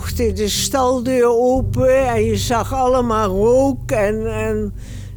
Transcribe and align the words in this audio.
vloog 0.00 0.12
de, 0.12 0.32
de 0.32 0.48
staldeur 0.48 1.28
open 1.28 2.08
en 2.08 2.24
je 2.24 2.36
zag 2.36 2.72
allemaal 2.72 3.28
rook. 3.28 3.90
En, 3.90 4.32
en 4.32 4.74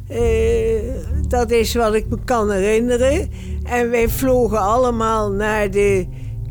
eh, 0.08 0.82
dat 1.28 1.50
is 1.50 1.74
wat 1.74 1.94
ik 1.94 2.06
me 2.08 2.18
kan 2.24 2.50
herinneren. 2.50 3.30
En 3.62 3.90
wij 3.90 4.08
vlogen 4.08 4.60
allemaal 4.60 5.30
naar 5.30 5.70
de 5.70 6.06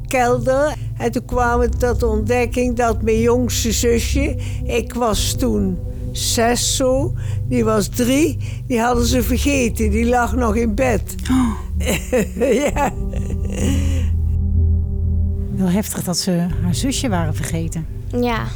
kelder. 0.07 0.73
En 0.97 1.11
toen 1.11 1.25
kwam 1.25 1.59
het 1.59 1.79
tot 1.79 2.03
ontdekking 2.03 2.75
dat 2.75 3.01
mijn 3.01 3.19
jongste 3.19 3.71
zusje, 3.71 4.35
ik 4.63 4.93
was 4.93 5.33
toen 5.33 5.77
zes 6.11 6.75
zo, 6.75 7.13
die 7.47 7.63
was 7.63 7.87
drie, 7.87 8.37
die 8.67 8.79
hadden 8.79 9.05
ze 9.05 9.23
vergeten. 9.23 9.89
Die 9.89 10.05
lag 10.05 10.35
nog 10.35 10.55
in 10.55 10.75
bed. 10.75 11.15
ja. 12.73 12.93
Wel 15.55 15.69
heftig 15.69 16.03
dat 16.03 16.17
ze 16.17 16.31
haar 16.63 16.75
zusje 16.75 17.09
waren 17.09 17.35
vergeten. 17.35 17.92
Ja, 18.21 18.47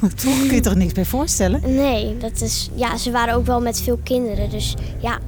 Toch 0.00 0.46
kun 0.46 0.54
je 0.54 0.60
toch 0.60 0.74
niks 0.74 0.92
bij 0.92 1.04
voorstellen? 1.04 1.60
nee, 1.74 2.16
dat 2.16 2.40
is... 2.40 2.70
Ja, 2.74 2.96
ze 2.96 3.10
waren 3.10 3.34
ook 3.34 3.46
wel 3.46 3.60
met 3.60 3.80
veel 3.80 3.98
kinderen. 4.02 4.50
Dus 4.50 4.74
ja, 5.00 5.18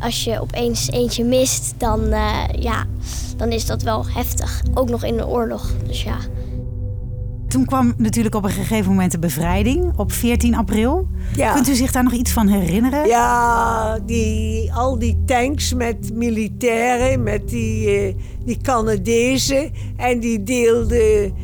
als 0.00 0.24
je 0.24 0.40
opeens 0.40 0.90
eentje 0.90 1.24
mist, 1.24 1.74
dan, 1.76 2.12
eh, 2.12 2.44
ja, 2.58 2.84
dan 3.36 3.52
is 3.52 3.66
dat 3.66 3.82
wel 3.82 4.06
heftig. 4.08 4.62
Ook 4.74 4.88
nog 4.88 5.04
in 5.04 5.16
de 5.16 5.26
oorlog, 5.26 5.70
dus 5.86 6.02
ja. 6.02 6.16
Toen 7.48 7.64
kwam 7.64 7.94
natuurlijk 7.96 8.34
op 8.34 8.44
een 8.44 8.50
gegeven 8.50 8.90
moment 8.90 9.12
de 9.12 9.18
bevrijding 9.18 9.92
op 9.96 10.12
14 10.12 10.54
april. 10.54 11.08
Ja. 11.36 11.52
Kunt 11.52 11.68
u 11.68 11.74
zich 11.74 11.92
daar 11.92 12.02
nog 12.02 12.12
iets 12.12 12.30
van 12.30 12.48
herinneren? 12.48 13.06
Ja, 13.06 13.98
die, 13.98 14.72
al 14.72 14.98
die 14.98 15.22
tanks 15.26 15.74
met 15.74 16.14
militairen, 16.14 17.22
met 17.22 17.48
die, 17.48 17.88
eh, 17.88 18.14
die 18.44 18.56
Canadezen. 18.62 19.70
En 19.96 20.20
die 20.20 20.42
deelden 20.42 21.34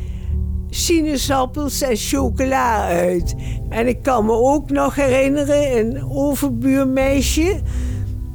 sinaasappels 0.69 1.81
en 1.81 1.95
chocola 1.95 2.87
uit. 2.87 3.35
En 3.69 3.87
ik 3.87 4.03
kan 4.03 4.25
me 4.25 4.31
ook 4.31 4.69
nog 4.69 4.95
herinneren, 4.95 5.77
een 5.77 6.09
overbuurmeisje. 6.09 7.59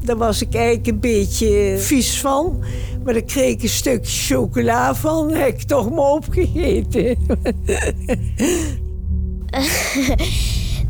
Daar 0.05 0.17
was 0.17 0.43
ik 0.43 0.55
eigenlijk 0.55 0.87
een 0.87 1.01
beetje 1.01 1.75
vies 1.79 2.21
van. 2.21 2.65
Maar 3.05 3.13
daar 3.13 3.23
kreeg 3.23 3.53
ik 3.53 3.63
een 3.63 3.69
stukje 3.69 4.35
chocola 4.35 4.95
van. 4.95 5.33
Heb 5.33 5.49
ik 5.49 5.63
toch 5.63 5.91
maar 5.91 6.11
opgegeten. 6.11 7.17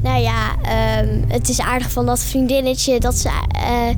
Nou 0.04 0.20
ja, 0.20 0.56
ehm, 0.62 1.22
het 1.28 1.48
is 1.48 1.60
aardig 1.60 1.90
van 1.90 2.06
dat 2.06 2.20
vriendinnetje 2.20 3.00
dat 3.00 3.14
ze, 3.14 3.28
eh, 3.48 3.88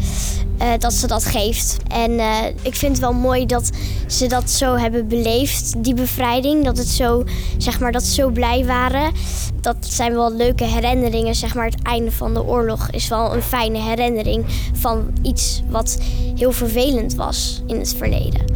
eh, 0.58 0.68
dat 0.78 0.92
ze 0.92 1.06
dat 1.06 1.24
geeft. 1.24 1.76
En 1.88 2.18
eh, 2.18 2.46
ik 2.62 2.74
vind 2.74 2.92
het 2.92 3.00
wel 3.00 3.12
mooi 3.12 3.46
dat 3.46 3.70
ze 4.06 4.26
dat 4.26 4.50
zo 4.50 4.74
hebben 4.74 5.08
beleefd, 5.08 5.84
die 5.84 5.94
bevrijding. 5.94 6.64
Dat, 6.64 6.78
het 6.78 6.88
zo, 6.88 7.24
zeg 7.58 7.80
maar, 7.80 7.92
dat 7.92 8.02
ze 8.02 8.12
zo 8.12 8.30
blij 8.30 8.64
waren. 8.64 9.12
Dat 9.60 9.76
zijn 9.80 10.12
wel 10.12 10.32
leuke 10.32 10.64
herinneringen. 10.64 11.34
Zeg 11.34 11.54
maar, 11.54 11.64
het 11.64 11.82
einde 11.82 12.12
van 12.12 12.34
de 12.34 12.44
oorlog 12.44 12.90
is 12.90 13.08
wel 13.08 13.34
een 13.34 13.42
fijne 13.42 13.78
herinnering 13.78 14.44
van 14.72 15.10
iets 15.22 15.62
wat 15.68 15.98
heel 16.36 16.52
vervelend 16.52 17.14
was 17.14 17.62
in 17.66 17.78
het 17.78 17.94
verleden. 17.96 18.55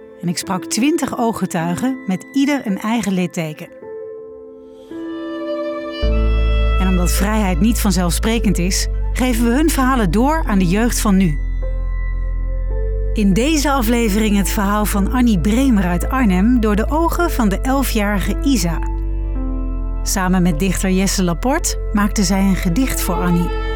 en 0.21 0.27
ik 0.27 0.37
sprak 0.37 0.65
20 0.65 1.17
ooggetuigen 1.17 1.97
met 2.05 2.25
ieder 2.31 2.61
een 2.65 2.77
eigen 2.79 3.13
litteken. 3.13 3.67
En 6.79 6.87
omdat 6.87 7.11
vrijheid 7.11 7.59
niet 7.59 7.79
vanzelfsprekend 7.79 8.57
is, 8.57 8.87
geven 9.13 9.45
we 9.45 9.51
hun 9.51 9.69
verhalen 9.69 10.11
door 10.11 10.43
aan 10.47 10.59
de 10.59 10.67
jeugd 10.67 10.99
van 10.99 11.17
nu. 11.17 11.39
In 13.13 13.33
deze 13.33 13.71
aflevering 13.71 14.37
het 14.37 14.49
verhaal 14.49 14.85
van 14.85 15.11
Annie 15.11 15.39
Bremer 15.39 15.83
uit 15.83 16.09
Arnhem 16.09 16.59
door 16.59 16.75
de 16.75 16.89
ogen 16.89 17.31
van 17.31 17.49
de 17.49 17.57
11-jarige 17.57 18.37
Isa. 18.43 18.79
Samen 20.03 20.41
met 20.41 20.59
dichter 20.59 20.89
Jesse 20.89 21.23
Laporte 21.23 21.89
maakte 21.93 22.23
zij 22.23 22.41
een 22.41 22.55
gedicht 22.55 23.01
voor 23.01 23.15
Annie. 23.15 23.70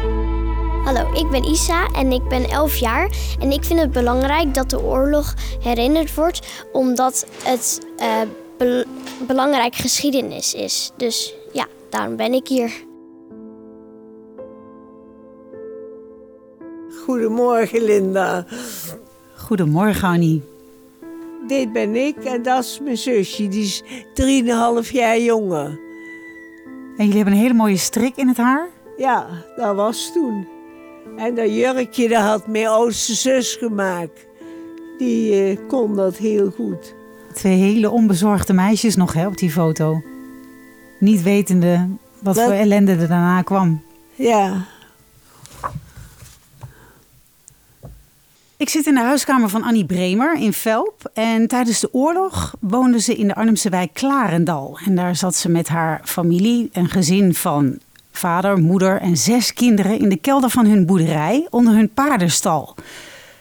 Hallo, 0.86 1.12
ik 1.12 1.30
ben 1.30 1.44
Isa 1.44 1.86
en 1.92 2.12
ik 2.12 2.28
ben 2.28 2.44
11 2.50 2.76
jaar. 2.76 3.10
En 3.40 3.50
ik 3.50 3.64
vind 3.64 3.80
het 3.80 3.92
belangrijk 3.92 4.54
dat 4.54 4.70
de 4.70 4.82
oorlog 4.82 5.34
herinnerd 5.60 6.14
wordt, 6.14 6.64
omdat 6.72 7.26
het 7.42 7.86
eh 7.96 8.20
bel- 8.58 8.84
belangrijk 9.26 9.74
geschiedenis 9.74 10.54
is. 10.54 10.92
Dus 10.96 11.34
ja, 11.52 11.66
daarom 11.90 12.16
ben 12.16 12.32
ik 12.32 12.48
hier. 12.48 12.72
Goedemorgen, 17.04 17.82
Linda. 17.84 18.46
Goedemorgen 19.36 20.08
Annie. 20.08 20.42
Dit 21.46 21.72
ben 21.72 21.96
ik 21.96 22.16
en 22.16 22.42
dat 22.42 22.64
is 22.64 22.80
mijn 22.82 22.96
zusje. 22.98 23.48
Die 23.48 23.62
is 23.62 23.82
3,5 24.84 24.90
jaar 24.90 25.18
jonger. 25.18 25.66
En 26.96 27.04
jullie 27.04 27.14
hebben 27.16 27.32
een 27.34 27.40
hele 27.40 27.54
mooie 27.54 27.76
strik 27.76 28.16
in 28.16 28.28
het 28.28 28.36
haar. 28.36 28.68
Ja, 28.96 29.26
dat 29.56 29.74
was 29.74 30.12
toen. 30.12 30.54
En 31.16 31.34
dat 31.34 31.54
jurkje 31.54 32.08
dat 32.08 32.22
had 32.22 32.46
mijn 32.46 32.66
oudste 32.66 33.14
zus 33.14 33.54
gemaakt. 33.54 34.26
Die 34.98 35.42
eh, 35.50 35.58
kon 35.68 35.96
dat 35.96 36.16
heel 36.16 36.50
goed. 36.50 36.94
Twee 37.34 37.56
hele 37.56 37.90
onbezorgde 37.90 38.52
meisjes 38.52 38.96
nog 38.96 39.12
hè, 39.12 39.26
op 39.26 39.38
die 39.38 39.50
foto. 39.50 40.02
Niet 41.00 41.22
wetende 41.22 41.88
wat 42.22 42.34
Dat- 42.34 42.44
voor 42.44 42.52
ellende 42.54 42.92
er 42.92 42.98
daarna 43.08 43.42
kwam. 43.42 43.82
Ja, 44.14 44.64
Ik 48.58 48.68
zit 48.68 48.86
in 48.86 48.94
de 48.94 49.00
huiskamer 49.00 49.48
van 49.48 49.62
Annie 49.62 49.84
Bremer 49.84 50.34
in 50.34 50.52
Velp. 50.52 51.10
En 51.14 51.46
tijdens 51.46 51.80
de 51.80 51.88
oorlog 51.92 52.54
woonde 52.60 53.00
ze 53.00 53.14
in 53.16 53.26
de 53.28 53.34
Arnhemse 53.34 53.68
wijk 53.70 53.92
Klarendal. 53.94 54.78
En 54.84 54.94
daar 54.94 55.16
zat 55.16 55.34
ze 55.34 55.48
met 55.48 55.68
haar 55.68 56.00
familie, 56.04 56.68
een 56.72 56.88
gezin 56.88 57.34
van 57.34 57.78
vader, 58.16 58.58
moeder 58.58 59.00
en 59.00 59.16
zes 59.16 59.52
kinderen... 59.52 59.98
in 59.98 60.08
de 60.08 60.16
kelder 60.16 60.50
van 60.50 60.66
hun 60.66 60.86
boerderij 60.86 61.46
onder 61.50 61.74
hun 61.74 61.92
paardenstal. 61.92 62.74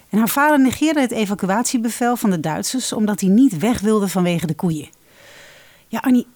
En 0.10 0.18
haar 0.18 0.30
vader 0.30 0.60
negeerde 0.60 1.00
het 1.00 1.12
evacuatiebevel 1.12 2.16
van 2.16 2.30
de 2.30 2.40
Duitsers... 2.40 2.94
omdat 2.94 3.20
hij 3.20 3.30
niet 3.30 3.58
weg 3.58 3.80
wilde 3.80 4.08
vanwege 4.08 4.48
de 4.48 4.56
koeien. 4.56 4.90
Ja, 5.88 6.00
Annie, 6.00 6.28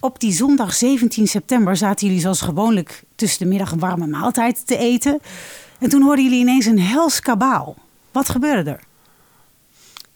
op 0.00 0.20
die 0.20 0.32
zondag 0.32 0.74
17 0.74 1.26
september 1.26 1.76
zaten 1.76 2.06
jullie 2.06 2.22
zoals 2.22 2.40
gewoonlijk... 2.40 3.02
tussen 3.14 3.38
de 3.38 3.50
middag 3.50 3.72
een 3.72 3.78
warme 3.78 4.06
maaltijd 4.06 4.66
te 4.66 4.76
eten. 4.76 5.20
En 5.78 5.88
toen 5.88 6.02
hoorden 6.02 6.24
jullie 6.24 6.40
ineens 6.40 6.66
een 6.66 6.80
hels 6.80 7.20
kabaal. 7.20 7.76
Wat 8.12 8.28
gebeurde 8.28 8.70
er? 8.70 8.80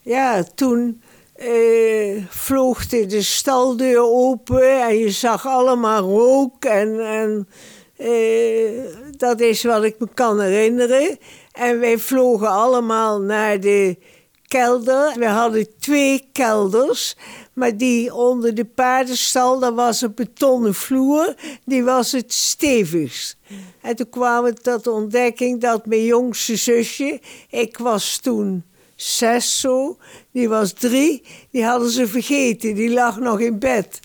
ja 0.02 0.42
toen 0.54 1.02
eh, 1.40 2.24
vloog 2.28 2.86
de, 2.86 3.06
de 3.06 3.22
staldeur 3.22 4.02
open 4.02 4.82
en 4.82 4.98
je 4.98 5.10
zag 5.10 5.46
allemaal 5.46 6.02
rook. 6.02 6.64
En, 6.64 7.00
en 7.00 7.48
eh, 7.96 8.84
dat 9.16 9.40
is 9.40 9.62
wat 9.62 9.84
ik 9.84 9.98
me 9.98 10.08
kan 10.14 10.40
herinneren. 10.40 11.18
En 11.52 11.80
wij 11.80 11.98
vlogen 11.98 12.48
allemaal 12.48 13.20
naar 13.20 13.60
de 13.60 13.98
kelder. 14.46 15.14
We 15.18 15.26
hadden 15.26 15.78
twee 15.78 16.28
kelders. 16.32 17.16
Maar 17.52 17.76
die 17.76 18.14
onder 18.14 18.54
de 18.54 18.64
paardenstal, 18.64 19.58
dat 19.58 19.74
was 19.74 20.00
een 20.00 20.14
betonnen 20.14 20.74
vloer. 20.74 21.34
Die 21.64 21.84
was 21.84 22.12
het 22.12 22.32
stevigst. 22.32 23.36
En 23.82 23.96
toen 23.96 24.08
kwam 24.08 24.44
het 24.44 24.62
tot 24.62 24.84
de 24.84 24.90
ontdekking 24.90 25.60
dat 25.60 25.86
mijn 25.86 26.04
jongste 26.04 26.56
zusje... 26.56 27.20
Ik 27.50 27.78
was 27.78 28.18
toen 28.18 28.64
zes 29.02 29.60
zo, 29.60 29.98
die 30.32 30.48
was 30.48 30.72
drie. 30.72 31.22
Die 31.50 31.64
hadden 31.64 31.90
ze 31.90 32.06
vergeten, 32.08 32.74
die 32.74 32.90
lag 32.90 33.18
nog 33.18 33.40
in 33.40 33.58
bed. 33.58 34.00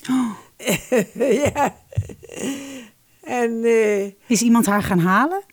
ja. 1.53 1.75
En... 3.24 3.63
eh, 3.63 4.06
Is 4.27 4.42
iemand 4.42 4.65
haar 4.65 4.83
gaan 4.83 5.00
halen? 5.00 5.44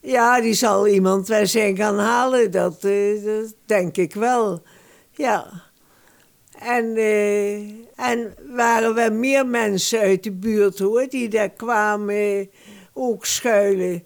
ja, 0.00 0.40
die 0.40 0.54
zal 0.54 0.88
iemand 0.88 1.28
wel 1.28 1.46
zijn 1.46 1.76
gaan 1.76 1.98
halen, 1.98 2.50
dat, 2.50 2.84
eh, 2.84 3.24
dat 3.24 3.54
denk 3.66 3.96
ik 3.96 4.14
wel. 4.14 4.62
Ja. 5.10 5.62
En, 6.58 6.96
eh, 6.96 7.56
en 7.96 8.34
waren 8.54 8.94
wel 8.94 9.10
meer 9.10 9.46
mensen 9.46 10.00
uit 10.00 10.22
de 10.22 10.32
buurt 10.32 10.78
hoor, 10.78 11.06
die 11.08 11.28
daar 11.28 11.50
kwamen 11.50 12.50
ook 12.92 13.24
schuilen. 13.26 14.04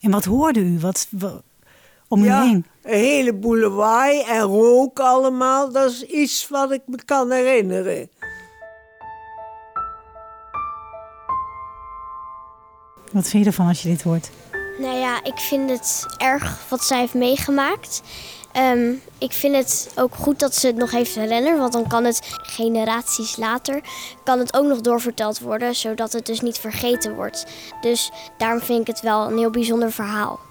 En 0.00 0.10
wat 0.10 0.24
hoorde 0.24 0.60
u? 0.60 0.78
Wat, 0.78 1.06
wa- 1.10 1.42
om 2.10 2.22
u 2.22 2.26
ja, 2.26 2.42
heen? 2.42 2.66
een 2.82 2.98
heleboel 2.98 3.56
lawaai 3.56 4.22
en 4.22 4.40
rook 4.40 4.98
allemaal. 4.98 5.72
Dat 5.72 5.90
is 5.90 6.02
iets 6.02 6.48
wat 6.48 6.72
ik 6.72 6.82
me 6.86 7.04
kan 7.04 7.30
herinneren. 7.30 8.10
Wat 13.12 13.28
vind 13.28 13.42
je 13.42 13.50
ervan 13.50 13.66
als 13.66 13.82
je 13.82 13.88
dit 13.88 14.02
hoort? 14.02 14.30
Nou 14.78 14.96
ja, 14.96 15.24
ik 15.24 15.38
vind 15.38 15.70
het 15.70 16.06
erg 16.18 16.68
wat 16.68 16.84
zij 16.84 16.98
heeft 16.98 17.14
meegemaakt. 17.14 18.02
Ehm, 18.52 18.92
ik 19.18 19.32
vind 19.32 19.56
het 19.56 19.92
ook 19.94 20.14
goed 20.14 20.38
dat 20.38 20.54
ze 20.54 20.66
het 20.66 20.76
nog 20.76 20.90
heeft 20.90 21.14
herinnerd, 21.14 21.58
want 21.58 21.72
dan 21.72 21.86
kan 21.86 22.04
het 22.04 22.20
generaties 22.42 23.36
later 23.36 23.80
kan 24.24 24.38
het 24.38 24.54
ook 24.54 24.66
nog 24.66 24.80
doorverteld 24.80 25.40
worden, 25.40 25.74
zodat 25.74 26.12
het 26.12 26.26
dus 26.26 26.40
niet 26.40 26.58
vergeten 26.58 27.14
wordt. 27.14 27.46
Dus 27.80 28.10
daarom 28.38 28.60
vind 28.60 28.80
ik 28.80 28.86
het 28.86 29.00
wel 29.00 29.30
een 29.30 29.38
heel 29.38 29.50
bijzonder 29.50 29.92
verhaal. 29.92 30.49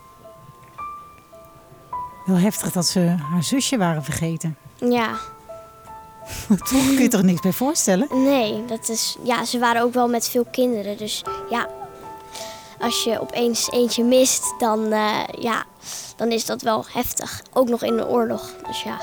Heel 2.30 2.38
heftig 2.38 2.72
dat 2.72 2.86
ze 2.86 3.00
haar 3.31 3.44
zusje 3.44 3.78
waren 3.78 4.04
vergeten. 4.04 4.58
Ja, 4.76 5.18
Toch 6.48 6.68
kun 6.68 7.02
je 7.02 7.08
toch 7.08 7.22
niks 7.22 7.42
bij 7.42 7.52
voorstellen? 7.52 8.08
nee, 8.24 8.66
dat 8.66 8.90
is. 8.90 9.18
Ja, 9.24 9.46
ze 9.46 9.60
waren 9.60 9.81
ook 9.81 9.94
wel 9.94 10.08
met 10.08 10.30
veel 10.30 10.46
kinderen, 10.52 10.98
dus 10.98 11.24
ja. 11.50 11.68
Als 12.80 13.04
je 13.04 13.20
opeens 13.20 13.72
eentje 13.72 14.04
mist, 14.04 14.54
dan, 14.60 14.92
eh, 14.92 15.24
ja, 15.40 15.64
dan 16.16 16.31
is 16.31 16.46
dat 16.46 16.62
wel 16.62 16.86
heftig. 16.92 17.42
Ook 17.54 17.70
nog 17.70 17.84
in 17.84 17.98
de 17.98 18.08
oorlog. 18.08 18.56
Dus 18.68 18.84
ja. 18.84 18.98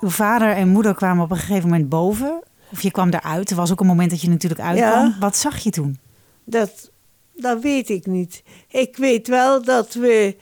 Uw 0.00 0.10
vader 0.10 0.52
en 0.52 0.68
moeder 0.68 0.94
kwamen 0.94 1.24
op 1.24 1.30
een 1.30 1.36
gegeven 1.36 1.68
moment 1.68 1.88
boven. 1.88 2.42
Of 2.72 2.82
je 2.82 2.90
kwam 2.90 3.08
eruit. 3.10 3.50
Er 3.50 3.56
was 3.56 3.72
ook 3.72 3.80
een 3.80 3.86
moment 3.86 4.10
dat 4.10 4.20
je 4.20 4.28
natuurlijk 4.28 4.60
uitkwam. 4.60 5.06
Ja. 5.06 5.16
Wat 5.20 5.36
zag 5.36 5.58
je 5.58 5.70
toen? 5.70 5.98
Dat, 6.44 6.90
dat 7.34 7.60
weet 7.60 7.88
ik 7.88 8.06
niet. 8.06 8.42
Ik 8.68 8.96
weet 8.96 9.28
wel 9.28 9.62
dat 9.62 9.94
we. 9.94 10.36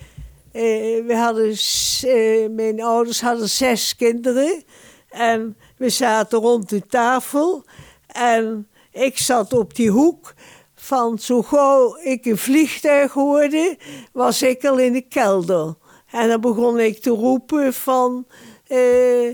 eh, 0.53 0.63
we 1.07 1.15
hadden, 1.17 1.57
eh, 2.03 2.51
mijn 2.51 2.83
ouders 2.83 3.21
hadden 3.21 3.49
zes 3.49 3.97
kinderen. 3.97 4.63
En 5.11 5.57
we 5.77 5.89
zaten 5.89 6.39
rond 6.39 6.69
de 6.69 6.87
tafel. 6.87 7.65
En 8.07 8.69
ik 8.93 9.19
zat 9.19 9.53
op 9.53 9.75
die 9.75 9.91
hoek. 9.91 10.35
Van 10.75 11.19
zo 11.19 11.43
gauw 11.43 11.97
ik 12.03 12.25
een 12.27 12.39
vliegtuig 12.39 13.13
hoorde, 13.13 13.77
was 14.13 14.43
ik 14.43 14.65
al 14.65 14.79
in 14.79 14.93
de 14.93 15.01
kelder. 15.01 15.75
En 16.11 16.29
dan 16.29 16.41
begon 16.41 16.79
ik 16.79 17.01
te 17.01 17.11
roepen 17.11 17.75
van. 17.75 18.27
eh, 18.67 19.27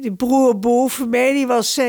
die 0.00 0.12
broer 0.14 0.58
boven 0.58 1.08
mij, 1.08 1.32
die 1.32 1.46
was, 1.46 1.80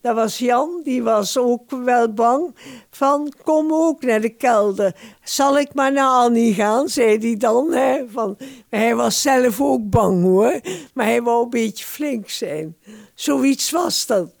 dat 0.00 0.14
was 0.14 0.38
Jan, 0.38 0.80
die 0.84 1.02
was 1.02 1.36
ook 1.38 1.70
wel 1.70 2.12
bang. 2.12 2.54
Van, 2.90 3.32
kom 3.44 3.72
ook 3.72 4.02
naar 4.02 4.20
de 4.20 4.28
kelder. 4.28 4.94
Zal 5.22 5.58
ik 5.58 5.74
maar 5.74 5.92
naar 5.92 6.08
Annie 6.08 6.54
gaan, 6.54 6.88
zei 6.88 7.18
hij 7.18 7.36
dan. 7.36 7.72
Hè, 7.72 8.02
van, 8.12 8.36
maar 8.70 8.80
hij 8.80 8.94
was 8.94 9.22
zelf 9.22 9.60
ook 9.60 9.90
bang 9.90 10.22
hoor, 10.22 10.60
maar 10.94 11.06
hij 11.06 11.22
wou 11.22 11.42
een 11.44 11.50
beetje 11.50 11.84
flink 11.84 12.28
zijn. 12.28 12.76
Zoiets 13.14 13.70
was 13.70 14.06
dat. 14.06 14.34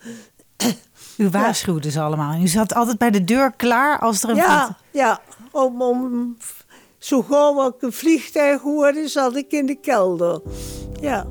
U 1.16 1.28
waarschuwde 1.30 1.90
ze 1.90 2.00
allemaal. 2.00 2.40
U 2.42 2.46
zat 2.48 2.74
altijd 2.74 2.98
bij 2.98 3.10
de 3.10 3.24
deur 3.24 3.52
klaar 3.56 3.98
als 3.98 4.22
er 4.22 4.28
een 4.30 4.36
Ja, 4.36 4.42
vliegtuig- 4.42 4.76
ja, 4.92 5.20
om, 5.52 5.82
om, 5.82 6.36
zo 6.98 7.22
gauw 7.22 7.66
ik 7.68 7.74
een 7.82 7.92
vliegtuig 7.92 8.60
hoorde, 8.60 9.08
zat 9.08 9.36
ik 9.36 9.52
in 9.52 9.66
de 9.66 9.74
kelder. 9.74 10.40
Ja. 11.00 11.26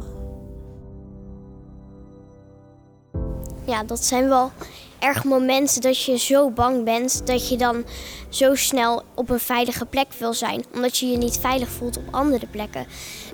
Ja, 3.70 3.84
dat 3.84 4.04
zijn 4.06 4.28
wel 4.28 4.52
erg 5.00 5.24
momenten 5.24 5.82
dat 5.82 6.04
je 6.04 6.18
zo 6.18 6.50
bang 6.50 6.84
bent 6.84 7.28
dat 7.28 7.50
je 7.50 7.58
dan 7.58 7.84
zo 8.30 8.56
snel 8.56 9.04
op 9.16 9.30
een 9.30 9.40
veilige 9.40 9.86
plek 9.86 10.08
wil 10.18 10.34
zijn. 10.34 10.64
Omdat 10.74 10.98
je 10.98 11.08
je 11.08 11.18
niet 11.18 11.38
veilig 11.38 11.70
voelt 11.70 11.98
op 11.98 12.04
andere 12.12 12.48
plekken. 12.48 12.86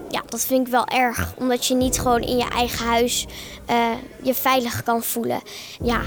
Ja, 0.09 0.23
dat 0.29 0.45
vind 0.45 0.67
ik 0.67 0.71
wel 0.71 0.87
erg. 0.87 1.33
Omdat 1.37 1.65
je 1.65 1.75
niet 1.75 1.99
gewoon 1.99 2.21
in 2.21 2.37
je 2.37 2.49
eigen 2.49 2.85
huis 2.85 3.25
eh, 3.65 3.91
je 4.23 4.33
veilig 4.33 4.83
kan 4.83 5.03
voelen. 5.03 5.41
Ja, 5.83 6.01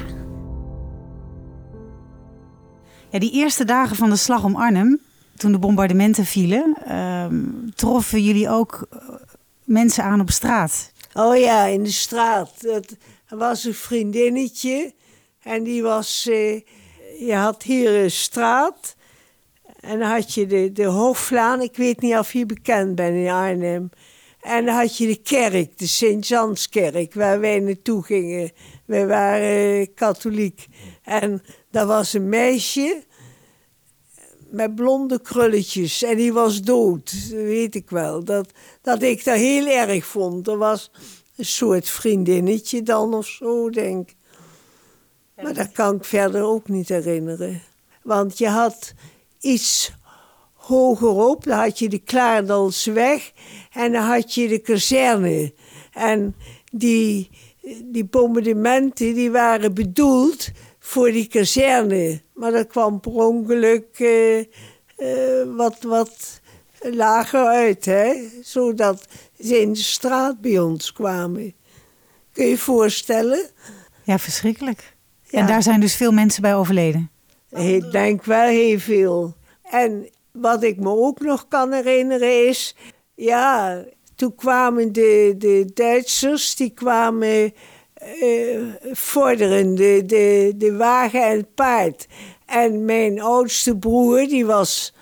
Ja, 3.11 3.19
die 3.19 3.33
eerste 3.33 3.65
dagen 3.65 3.97
van 3.97 4.11
de 4.11 4.17
slag 4.17 4.45
om 4.45 4.57
Arnhem, 4.57 5.01
toen 5.37 5.53
de 5.53 5.59
bombardementen 5.59 6.25
vielen, 6.25 6.77
ehm, 6.87 7.45
troffen 7.75 8.23
jullie 8.23 8.49
ook 8.49 8.87
eh, 8.91 8.99
mensen 9.65 10.05
aan 10.05 10.21
op 10.21 10.31
straat. 10.31 10.93
Oh 11.15 11.37
ja, 11.37 11.65
in 11.65 11.83
de 11.83 11.91
straat. 11.91 12.51
Dat, 12.59 12.97
er 13.29 13.37
was 13.37 13.65
een 13.65 13.75
vriendinnetje 13.75 14.93
en 15.43 15.63
die 15.63 15.83
was. 15.83 16.27
eh, 16.27 16.61
je 17.19 17.35
had 17.35 17.63
hier 17.63 18.03
een 18.03 18.11
straat 18.11 18.97
en 19.81 19.99
dan 19.99 20.09
had 20.09 20.35
je 20.35 20.47
de, 20.47 20.73
de 20.73 20.85
Hoflaan. 20.85 21.61
Ik 21.61 21.77
weet 21.77 22.01
niet 22.01 22.17
of 22.17 22.33
je 22.33 22.47
bekend 22.47 22.95
bent 22.95 23.17
in 23.17 23.29
Arnhem. 23.29 23.91
En 24.41 24.65
dan 24.65 24.75
had 24.75 24.97
je 24.97 25.07
de 25.07 25.23
kerk, 25.23 25.79
de 25.79 25.87
Sint-Janskerk, 25.87 27.15
waar 27.15 27.41
wij 27.41 27.59
naartoe 27.59 28.03
gingen. 28.03 28.51
Wij 28.85 29.07
waren 29.07 29.81
eh, 29.81 29.87
katholiek. 29.95 30.67
En 31.03 31.43
daar 31.71 31.87
was 31.87 32.13
een 32.13 32.29
meisje 32.29 33.03
met 34.51 34.75
blonde 34.75 35.21
krulletjes. 35.21 36.03
En 36.03 36.17
die 36.17 36.33
was 36.33 36.63
dood, 36.63 37.29
weet 37.31 37.75
ik 37.75 37.91
wel. 37.91 38.25
Dat, 38.25 38.51
dat 38.83 39.03
ik 39.03 39.25
dat 39.25 39.37
heel 39.37 39.67
erg 39.67 40.07
vond. 40.07 40.49
Er 40.49 40.59
was 40.59 40.91
een 41.39 41.45
soort 41.45 41.89
vriendinnetje 41.89 42.83
dan 42.83 43.15
of 43.15 43.27
zo, 43.27 43.71
denk 43.71 44.11
ik. 44.11 44.17
Maar 45.43 45.55
dat 45.55 45.73
kan 45.73 45.97
ik 45.97 46.05
verder 46.05 46.43
ook 46.43 46.69
niet 46.69 46.89
herinneren. 46.89 47.63
Want 48.03 48.39
je 48.39 48.49
had 48.49 48.95
iets 49.41 49.93
hogerop, 50.53 51.45
dan 51.45 51.59
had 51.59 51.79
je 51.79 51.89
de 51.89 51.99
Klaardalsweg 51.99 53.33
en 53.73 53.93
dan 53.93 54.03
had 54.03 54.35
je 54.35 54.49
de 54.49 54.59
kazerne. 54.59 55.53
En 55.93 56.37
die, 56.73 57.31
die 57.85 58.05
bombardementen 58.05 59.15
die 59.15 59.31
waren 59.31 59.75
bedoeld 59.75 60.49
voor 60.79 61.11
die 61.11 61.27
kazerne. 61.27 62.21
Maar 62.35 62.53
dat 62.53 62.67
kwam 62.67 63.01
per 63.01 63.13
ongeluk 63.13 63.99
eh, 63.99 64.39
eh, 64.39 64.47
wat, 65.57 65.83
wat 65.83 66.41
lager 66.81 67.47
uit, 67.47 67.85
hè? 67.85 68.15
zodat 68.43 69.07
ze 69.41 69.61
in 69.61 69.73
de 69.73 69.79
straat 69.79 70.41
bij 70.41 70.59
ons 70.59 70.93
kwamen. 70.93 71.55
Kun 72.33 72.45
je 72.45 72.51
je 72.51 72.59
voorstellen? 72.59 73.51
Ja, 74.05 74.19
verschrikkelijk. 74.19 74.97
Ja. 75.23 75.39
En 75.39 75.47
daar 75.47 75.63
zijn 75.63 75.81
dus 75.81 75.95
veel 75.95 76.13
mensen 76.13 76.43
bij 76.43 76.55
overleden. 76.55 77.11
Ik 77.51 77.91
denk 77.91 78.25
wel 78.25 78.49
heel 78.49 78.79
veel. 78.79 79.35
En 79.63 80.09
wat 80.33 80.63
ik 80.63 80.79
me 80.79 80.91
ook 80.91 81.21
nog 81.21 81.49
kan 81.49 81.73
herinneren 81.73 82.49
is... 82.49 82.77
Ja, 83.15 83.85
toen 84.15 84.35
kwamen 84.35 84.93
de, 84.93 85.35
de 85.39 85.71
Duitsers, 85.75 86.57
die 86.57 86.71
kwamen 86.71 87.53
eh, 87.95 88.61
vorderen, 88.93 89.75
de, 89.75 90.03
de, 90.07 90.53
de 90.57 90.77
wagen 90.77 91.23
en 91.23 91.37
het 91.37 91.55
paard. 91.55 92.07
En 92.47 92.85
mijn 92.85 93.21
oudste 93.21 93.77
broer, 93.77 94.29
die 94.29 94.47
was 94.47 94.95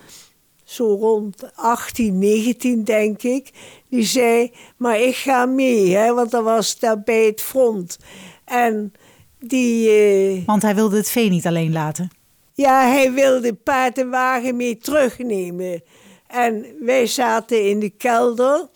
zo 0.67 0.95
rond 0.95 1.55
18, 1.55 2.17
19 2.19 2.83
denk 2.83 3.21
ik... 3.23 3.49
die 3.89 4.03
zei, 4.03 4.51
maar 4.77 4.99
ik 4.99 5.15
ga 5.15 5.45
mee, 5.45 5.95
hè, 5.95 6.13
want 6.13 6.31
dat 6.31 6.43
was 6.43 6.79
daar 6.79 7.01
bij 7.01 7.25
het 7.25 7.41
front. 7.41 7.97
En 8.45 8.93
die... 9.39 9.89
eh, 9.89 10.45
Want 10.45 10.61
hij 10.61 10.75
wilde 10.75 10.97
het 10.97 11.09
vee 11.09 11.29
niet 11.29 11.45
alleen 11.47 11.71
laten. 11.71 12.09
ja, 12.53 12.87
hij 12.87 13.11
wilde 13.11 13.53
paard 13.53 13.97
en 13.97 14.09
wagen 14.09 14.55
mee 14.55 14.77
terugnemen. 14.77 15.83
En 16.27 16.65
wij 16.79 17.05
zaten 17.07 17.69
in 17.69 17.79
de 17.79 17.89
kelder. 17.89 18.67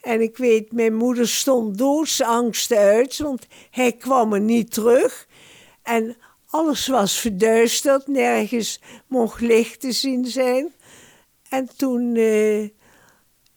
En 0.00 0.20
ik 0.20 0.36
weet, 0.36 0.72
mijn 0.72 0.94
moeder 0.94 1.28
stond 1.28 1.78
doodsangst 1.78 2.72
uit, 2.72 3.18
want 3.18 3.46
hij 3.70 3.92
kwam 3.92 4.32
er 4.32 4.40
niet 4.40 4.72
terug. 4.72 5.26
En 5.82 6.16
alles 6.50 6.86
was 6.86 7.18
verduisterd, 7.18 8.06
nergens 8.06 8.80
mocht 9.06 9.40
licht 9.40 9.80
te 9.80 9.92
zien 9.92 10.24
zijn. 10.24 10.72
En 11.50 11.68
toen, 11.76 12.14
eh, 12.14 12.68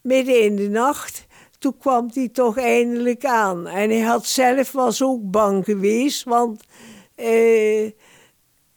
midden 0.02 0.42
in 0.42 0.56
de 0.56 0.68
nacht, 0.68 1.26
toen 1.58 1.78
kwam 1.78 2.10
hij 2.12 2.28
toch 2.28 2.58
eindelijk 2.58 3.24
aan. 3.24 3.66
En 3.66 3.90
hij 3.90 4.00
had 4.00 4.26
zelf 4.26 4.72
was 4.72 5.02
ook 5.02 5.30
bang 5.30 5.64
geweest, 5.64 6.24
want 6.24 6.62
eh, 7.14 7.90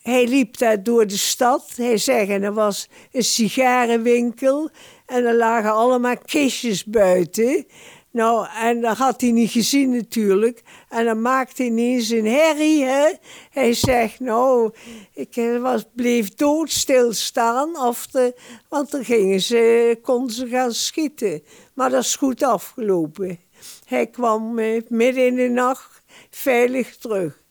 hij 0.02 0.28
liep 0.28 0.58
daar 0.58 0.84
door 0.84 1.08
de 1.08 1.18
stad. 1.18 1.74
Hij 1.76 2.28
en 2.28 2.44
er 2.44 2.54
was 2.54 2.90
een 3.12 3.24
sigarenwinkel. 3.24 4.70
En 5.06 5.26
er 5.26 5.36
lagen 5.36 5.72
allemaal 5.72 6.18
kistjes 6.26 6.86
buiten. 6.86 7.66
Nou, 8.14 8.48
en 8.62 8.82
dat 8.82 8.98
had 8.98 9.22
hij 9.22 9.32
niet 9.32 9.52
gezien 9.52 9.92
natuurlijk. 9.92 10.64
En 10.90 11.06
dan 11.06 11.22
maakte 11.22 11.62
hij 11.62 11.72
ineens 11.72 12.10
een 12.10 12.26
herrie. 12.26 12.84
Hè? 12.84 13.14
Hij 13.50 13.74
zegt, 13.74 14.20
nou, 14.20 14.72
ik 15.14 15.36
eh, 15.36 15.62
was, 15.62 15.84
bleef 15.96 16.30
doodstil 16.34 17.14
staan. 17.14 17.78
Of 17.78 18.08
de, 18.08 18.36
want 18.70 18.92
dan 18.92 19.06
gingen 19.06 19.42
ze, 19.42 20.00
konden 20.02 20.36
ze 20.36 20.48
gaan 20.48 20.74
schieten. 20.74 21.44
Maar 21.74 21.90
dat 21.90 22.04
is 22.04 22.16
goed 22.16 22.44
afgelopen. 22.44 23.40
Hij 23.86 24.08
kwam 24.08 24.60
eh, 24.60 24.82
midden 24.88 25.26
in 25.26 25.36
de 25.36 25.50
nacht 25.50 26.02
veilig 26.30 26.98
terug. 26.98 27.42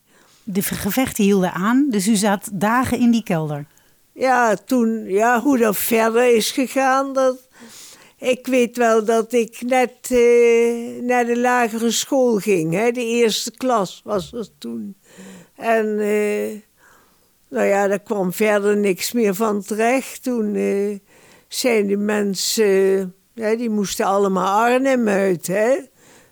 De 0.43 0.63
gevechten 0.63 1.25
hielden 1.25 1.53
aan, 1.53 1.87
dus 1.91 2.09
u 2.09 2.15
zat 2.15 2.49
dagen 2.53 2.99
in 2.99 3.11
die 3.11 3.23
kelder. 3.23 3.67
ja, 4.13 4.55
toen, 4.55 5.05
ja, 5.05 5.41
hoe 5.41 5.59
dat 5.59 5.77
verder 5.77 6.35
is 6.35 6.51
gegaan, 6.51 7.13
dat, 7.13 7.49
ik 8.23 8.47
weet 8.47 8.77
wel 8.77 9.05
dat 9.05 9.33
ik 9.33 9.61
net 9.61 10.11
uh, 10.11 11.03
naar 11.03 11.25
de 11.25 11.39
lagere 11.39 11.91
school 11.91 12.39
ging. 12.39 12.73
Hè? 12.73 12.91
De 12.91 13.05
eerste 13.05 13.51
klas 13.51 14.01
was 14.05 14.31
dat 14.31 14.51
toen. 14.59 14.97
En 15.57 15.87
uh, 15.87 16.61
nou 17.49 17.67
ja, 17.67 17.87
daar 17.89 18.03
kwam 18.03 18.33
verder 18.33 18.77
niks 18.77 19.13
meer 19.13 19.35
van 19.35 19.63
terecht. 19.63 20.23
Toen 20.23 20.55
uh, 20.55 20.99
zijn 21.49 21.87
de 21.87 21.97
mensen, 21.97 23.15
ja, 23.35 23.57
die 23.57 23.71
moesten 23.71 24.07
allemaal 24.07 24.65
Arnhem 24.65 25.09
uit. 25.09 25.47
Hè? 25.47 25.79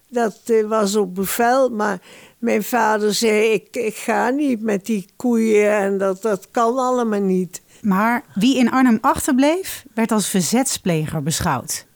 Dat 0.09 0.41
was 0.67 0.97
op 0.97 1.15
bevel, 1.15 1.69
maar 1.69 2.03
mijn 2.39 2.63
vader 2.63 3.15
zei, 3.15 3.53
ik, 3.53 3.77
ik 3.77 3.95
ga 3.95 4.29
niet 4.29 4.63
met 4.63 4.87
die 4.87 5.07
koeien 5.17 5.71
en 5.73 5.99
dat, 5.99 6.23
dat 6.23 6.49
kan 6.51 6.79
allemaal 6.79 7.21
niet. 7.21 7.63
Maar 7.83 8.25
wie 8.35 8.57
in 8.57 8.71
Arnhem 8.71 8.99
achterbleef, 9.01 9.85
werd 9.95 10.13
als 10.13 10.29
verzetspleger 10.29 11.23
beschouwd. 11.23 11.87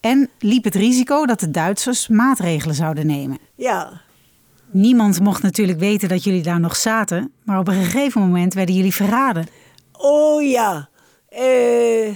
En 0.00 0.30
liep 0.38 0.64
het 0.64 0.74
risico 0.74 1.26
dat 1.26 1.40
de 1.40 1.50
Duitsers 1.50 2.08
maatregelen 2.08 2.74
zouden 2.74 3.06
nemen. 3.06 3.38
Ja. 3.54 4.00
Niemand 4.70 5.20
mocht 5.20 5.42
natuurlijk 5.42 5.78
weten 5.78 6.08
dat 6.08 6.24
jullie 6.24 6.42
daar 6.42 6.60
nog 6.60 6.76
zaten, 6.76 7.32
maar 7.44 7.58
op 7.58 7.68
een 7.68 7.84
gegeven 7.84 8.20
moment 8.20 8.54
werden 8.54 8.74
jullie 8.74 8.94
verraden. 8.94 9.46
Oh 9.92 10.42
ja, 10.42 10.88
eh, 11.28 12.14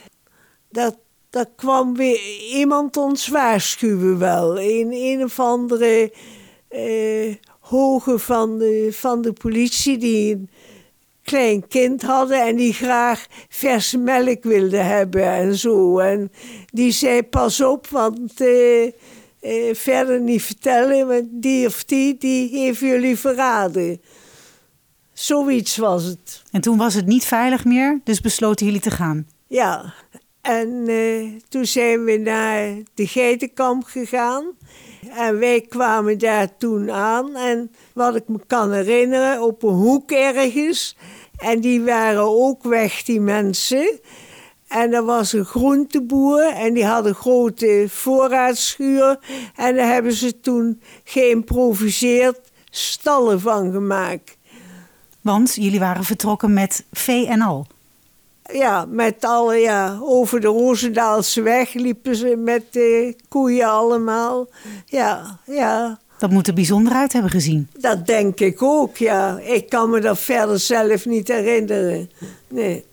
dat, 0.71 0.97
dat 1.31 1.49
kwam 1.57 1.97
weer 1.97 2.21
iemand 2.53 2.97
ons 2.97 3.29
waarschuwen 3.29 4.19
wel. 4.19 4.61
Een, 4.61 4.93
een 4.93 5.23
of 5.23 5.41
andere 5.41 6.13
eh, 6.69 7.35
hoge 7.61 8.19
van 8.19 8.59
de, 8.59 8.89
van 8.93 9.23
de 9.23 9.33
politie 9.33 9.99
die 9.99 10.49
klein 11.25 11.69
kind 11.69 12.03
hadden 12.03 12.47
en 12.47 12.57
die 12.57 12.73
graag 12.73 13.27
verse 13.49 13.99
melk 13.99 14.43
wilden 14.43 14.87
hebben 14.87 15.33
en 15.33 15.55
zo. 15.55 15.99
En 15.99 16.33
die 16.67 16.93
zei: 16.93 17.23
Pas 17.23 17.61
op, 17.61 17.87
want 17.87 18.41
uh, 18.41 18.85
uh, 18.85 19.75
verder 19.75 20.21
niet 20.21 20.43
vertellen, 20.43 21.07
want 21.07 21.27
die 21.31 21.67
of 21.67 21.85
die, 21.85 22.17
die 22.19 22.59
heeft 22.59 22.81
jullie 22.81 23.19
verraden. 23.19 24.01
Zoiets 25.13 25.77
was 25.77 26.05
het. 26.05 26.43
En 26.51 26.61
toen 26.61 26.77
was 26.77 26.95
het 26.95 27.07
niet 27.07 27.25
veilig 27.25 27.65
meer, 27.65 28.01
dus 28.05 28.21
besloten 28.21 28.67
jullie 28.67 28.81
te 28.81 28.91
gaan. 28.91 29.27
Ja, 29.47 29.95
en 30.41 30.69
uh, 30.89 31.31
toen 31.49 31.67
zijn 31.67 32.05
we 32.05 32.17
naar 32.17 32.69
de 32.95 33.07
geitenkamp 33.07 33.85
gegaan. 33.85 34.45
En 35.11 35.39
wij 35.39 35.61
kwamen 35.61 36.19
daar 36.19 36.57
toen 36.57 36.91
aan. 36.91 37.37
En 37.37 37.71
wat 37.93 38.15
ik 38.15 38.29
me 38.29 38.39
kan 38.47 38.73
herinneren, 38.73 39.43
op 39.43 39.63
een 39.63 39.75
hoek 39.75 40.11
ergens. 40.11 40.97
En 41.37 41.61
die 41.61 41.83
waren 41.83 42.23
ook 42.23 42.63
weg, 42.63 43.03
die 43.03 43.21
mensen. 43.21 44.01
En 44.69 44.93
er 44.93 45.05
was 45.05 45.33
een 45.33 45.45
groenteboer 45.45 46.53
en 46.53 46.75
die 46.75 46.85
had 46.85 47.07
een 47.07 47.15
grote 47.15 47.87
voorraadschuur. 47.89 49.19
En 49.57 49.77
daar 49.77 49.93
hebben 49.93 50.13
ze 50.13 50.41
toen 50.41 50.81
geïmproviseerd 51.05 52.41
stallen 52.71 53.41
van 53.41 53.73
gemaakt. 53.73 54.37
Want 55.21 55.55
jullie 55.55 55.79
waren 55.79 56.05
vertrokken 56.05 56.53
met 56.53 56.85
vee 56.93 57.27
en 57.27 57.41
al? 57.41 57.67
Ja, 58.53 58.85
met 58.89 59.25
alle, 59.25 59.57
ja, 59.57 59.99
over 60.03 60.41
de 60.41 60.47
Roosendaalse 60.47 61.43
weg 61.43 61.73
liepen 61.73 62.17
ze 62.17 62.37
met 62.37 62.63
de 62.71 63.17
koeien 63.29 63.69
allemaal. 63.69 64.47
Ja, 64.87 65.39
ja. 65.45 65.99
Dat 66.19 66.31
moet 66.31 66.47
er 66.47 66.55
bijzonder 66.55 66.93
uit 66.93 67.13
hebben 67.13 67.31
gezien. 67.31 67.69
Dat 67.79 68.07
denk 68.07 68.41
ik 68.41 68.63
ook, 68.63 68.97
ja. 68.97 69.39
Ik 69.39 69.69
kan 69.69 69.91
me 69.91 70.01
dat 70.01 70.19
verder 70.19 70.59
zelf 70.59 71.07
niet 71.07 71.29
herinneren. 71.29 72.11
Nee. 72.49 72.85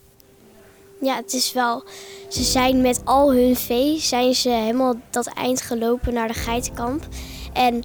Ja, 1.01 1.15
het 1.15 1.34
is 1.34 1.53
wel... 1.53 1.84
Ze 2.29 2.43
zijn 2.43 2.81
met 2.81 3.01
al 3.03 3.34
hun 3.34 3.55
vee, 3.55 4.00
zijn 4.00 4.36
ze 4.36 4.50
helemaal 4.50 4.96
dat 5.10 5.27
eind 5.27 5.62
gelopen 5.62 6.13
naar 6.13 6.27
de 6.27 6.34
geitenkamp. 6.34 7.08
En 7.53 7.84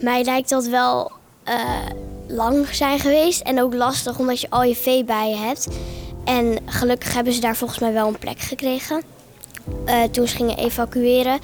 mij 0.00 0.24
lijkt 0.24 0.48
dat 0.48 0.66
wel 0.66 1.12
uh, 1.48 1.86
lang 2.28 2.66
zijn 2.66 2.98
geweest 2.98 3.40
en 3.40 3.62
ook 3.62 3.74
lastig 3.74 4.18
omdat 4.18 4.40
je 4.40 4.50
al 4.50 4.62
je 4.62 4.76
vee 4.76 5.04
bij 5.04 5.28
je 5.28 5.36
hebt. 5.36 5.68
En 6.24 6.58
gelukkig 6.66 7.14
hebben 7.14 7.32
ze 7.32 7.40
daar 7.40 7.56
volgens 7.56 7.78
mij 7.78 7.92
wel 7.92 8.08
een 8.08 8.18
plek 8.18 8.38
gekregen. 8.38 9.02
Uh, 9.86 10.02
toen 10.02 10.28
ze 10.28 10.36
gingen 10.36 10.56
evacueren. 10.56 11.38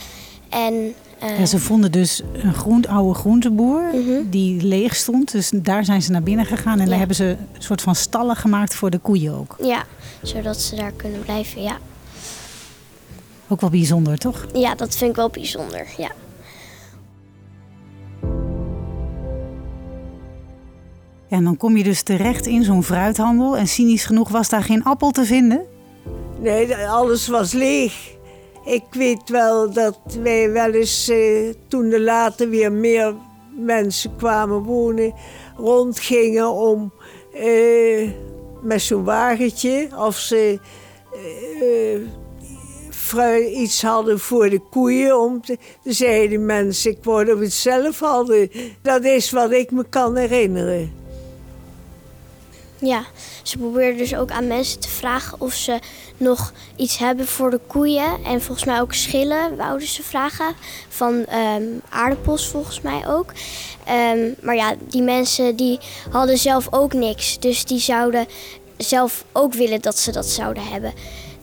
En 0.49 0.95
ja, 1.21 1.47
ze 1.47 1.59
vonden 1.59 1.93
dus 1.93 2.23
een 2.33 2.55
groent, 2.55 2.87
oude 2.87 3.15
groenteboer 3.15 3.83
mhm. 3.93 4.31
die 4.31 4.63
leeg 4.63 4.97
stond. 4.97 5.33
Dus 5.33 5.51
daar 5.55 5.85
zijn 5.85 6.03
ze 6.03 6.11
naar 6.11 6.23
binnen 6.23 6.47
gegaan 6.47 6.81
en 6.81 6.89
daar 6.89 6.99
hebben 6.99 7.17
ze 7.17 7.25
een 7.25 7.63
soort 7.63 7.83
van 7.83 7.95
stallen 7.95 8.37
gemaakt 8.37 8.75
voor 8.75 8.91
de 8.91 8.99
koeien 8.99 9.35
ook. 9.35 9.57
Ja, 9.63 9.85
zodat 10.23 10.61
ze 10.61 10.77
daar 10.77 10.93
kunnen 10.93 11.21
blijven, 11.21 11.63
ja. 11.63 11.79
Ook 13.49 13.61
wel 13.61 13.71
bijzonder, 13.71 14.19
toch? 14.19 14.47
Ja, 14.53 14.75
dat 14.75 14.97
vind 14.97 15.11
ik 15.11 15.17
wel 15.17 15.31
bijzonder, 15.31 15.87
ja. 15.97 16.11
Ja, 21.29 21.37
en 21.37 21.45
dan 21.45 21.57
kom 21.57 21.77
je 21.77 21.85
dus 21.85 22.03
terecht 22.03 22.47
in 22.47 22.65
zo'n 22.65 22.83
fruithandel 22.83 23.57
en 23.57 23.69
cynisch 23.69 24.05
genoeg 24.05 24.29
was 24.29 24.49
daar 24.49 24.63
geen 24.63 24.85
appel 24.85 25.11
te 25.11 25.25
vinden? 25.25 25.67
Nee, 26.41 26.77
alles 26.77 27.29
was 27.29 27.53
leeg. 27.53 28.17
Ik 28.65 28.85
weet 28.91 29.29
wel 29.29 29.73
dat 29.73 29.99
wij 30.23 30.51
wel 30.51 30.71
eens, 30.71 31.09
eh, 31.09 31.55
toen 31.69 31.93
er 31.93 32.01
later 32.01 32.49
weer 32.49 32.73
meer 32.73 33.15
mensen 33.57 34.17
kwamen 34.17 34.63
wonen, 34.63 35.15
rondgingen 35.57 36.51
om 36.51 36.93
eh, 37.33 38.11
met 38.63 38.81
zo'n 38.81 39.05
wagentje 39.05 39.89
of 39.97 40.17
ze 40.17 40.59
uh, 43.15 43.61
iets 43.61 43.83
hadden 43.83 44.19
voor 44.19 44.51
de 44.51 44.61
koeien. 44.71 45.21
Om 45.21 45.41
te, 45.41 45.59
zeiden 45.85 46.47
mensen, 46.47 46.91
ik 46.91 47.03
dat 47.03 47.25
we 47.27 47.45
het 47.45 47.53
zelf 47.53 47.99
hadden. 48.01 48.51
Dat 48.83 49.05
is 49.05 49.31
wat 49.31 49.51
ik 49.51 49.71
me 49.71 49.85
kan 49.89 50.17
herinneren. 50.17 50.98
Ja, 52.81 53.05
ze 53.43 53.59
probeerden 53.59 53.99
dus 53.99 54.15
ook 54.15 54.31
aan 54.31 54.47
mensen 54.47 54.81
te 54.81 54.89
vragen 54.89 55.41
of 55.41 55.55
ze 55.55 55.79
nog 56.17 56.53
iets 56.77 56.99
hebben 56.99 57.27
voor 57.27 57.51
de 57.51 57.61
koeien. 57.67 58.25
En 58.25 58.43
volgens 58.43 58.67
mij 58.67 58.81
ook 58.81 58.95
schillen 58.95 59.57
wouden 59.57 59.89
ze 59.89 60.03
vragen. 60.03 60.55
Van 60.89 61.15
um, 61.15 61.83
aardappels 61.89 62.49
volgens 62.49 62.81
mij 62.81 63.09
ook. 63.09 63.33
Um, 64.15 64.35
maar 64.43 64.55
ja, 64.55 64.75
die 64.89 65.03
mensen 65.03 65.57
die 65.57 65.79
hadden 66.11 66.39
zelf 66.39 66.67
ook 66.71 66.93
niks. 66.93 67.39
Dus 67.39 67.65
die 67.65 67.81
zouden 67.81 68.27
zelf 68.77 69.25
ook 69.33 69.55
willen 69.55 69.81
dat 69.81 69.99
ze 69.99 70.13
dat 70.13 70.27
zouden 70.27 70.63
hebben. 70.63 70.93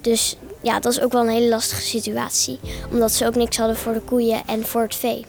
Dus 0.02 0.36
ja, 0.62 0.80
dat 0.80 0.92
is 0.92 1.02
ook 1.02 1.12
wel 1.12 1.22
een 1.22 1.30
hele 1.30 1.50
lastige 1.50 1.82
situatie. 1.82 2.60
Omdat 2.92 3.12
ze 3.12 3.26
ook 3.26 3.36
niks 3.36 3.58
hadden 3.58 3.78
voor 3.78 3.94
de 3.94 4.02
koeien 4.02 4.42
en 4.46 4.66
voor 4.66 4.82
het 4.82 4.96
vee. 4.96 5.26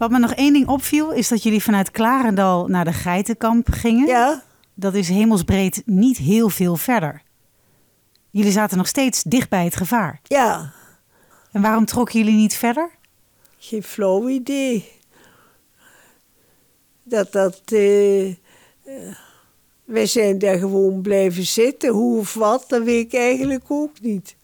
Wat 0.00 0.10
me 0.10 0.18
nog 0.18 0.32
één 0.32 0.52
ding 0.52 0.68
opviel, 0.68 1.10
is 1.10 1.28
dat 1.28 1.42
jullie 1.42 1.62
vanuit 1.62 1.90
Klarendal 1.90 2.66
naar 2.66 2.84
de 2.84 2.92
Geitenkamp 2.92 3.68
gingen. 3.70 4.06
Ja. 4.06 4.42
Dat 4.74 4.94
is 4.94 5.08
hemelsbreed 5.08 5.82
niet 5.84 6.16
heel 6.16 6.48
veel 6.48 6.76
verder. 6.76 7.22
Jullie 8.30 8.52
zaten 8.52 8.76
nog 8.76 8.86
steeds 8.86 9.22
dicht 9.22 9.48
bij 9.48 9.64
het 9.64 9.76
gevaar. 9.76 10.20
Ja. 10.22 10.72
En 11.52 11.62
waarom 11.62 11.84
trokken 11.84 12.18
jullie 12.18 12.34
niet 12.34 12.54
verder? 12.54 12.90
Geen 13.58 13.82
flauw 13.82 14.28
idee. 14.28 14.88
Dat 17.02 17.32
dat. 17.32 17.60
Uh, 17.72 18.34
wij 19.84 20.06
zijn 20.06 20.38
daar 20.38 20.58
gewoon 20.58 21.00
blijven 21.00 21.46
zitten. 21.46 21.90
Hoe 21.90 22.18
of 22.18 22.34
wat, 22.34 22.64
dat 22.68 22.82
weet 22.82 23.06
ik 23.06 23.20
eigenlijk 23.20 23.64
ook 23.68 24.00
niet. 24.00 24.36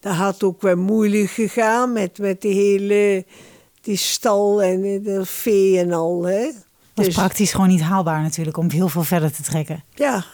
Dat 0.00 0.14
had 0.14 0.42
ook 0.42 0.62
wel 0.62 0.76
moeilijk 0.76 1.30
gegaan 1.30 1.92
met, 1.92 2.18
met 2.18 2.42
de 2.42 2.48
hele 2.48 3.24
die 3.80 3.96
stal 3.96 4.62
en 4.62 5.02
de 5.02 5.24
vee 5.24 5.78
en 5.78 5.92
al. 5.92 6.22
Hè. 6.22 6.44
Dat 6.44 6.52
is 6.94 7.04
dus- 7.04 7.14
praktisch 7.14 7.52
gewoon 7.52 7.68
niet 7.68 7.80
haalbaar 7.80 8.22
natuurlijk 8.22 8.56
om 8.56 8.70
heel 8.70 8.88
veel 8.88 9.02
verder 9.02 9.32
te 9.32 9.42
trekken. 9.42 9.84
Ja. 9.94 10.24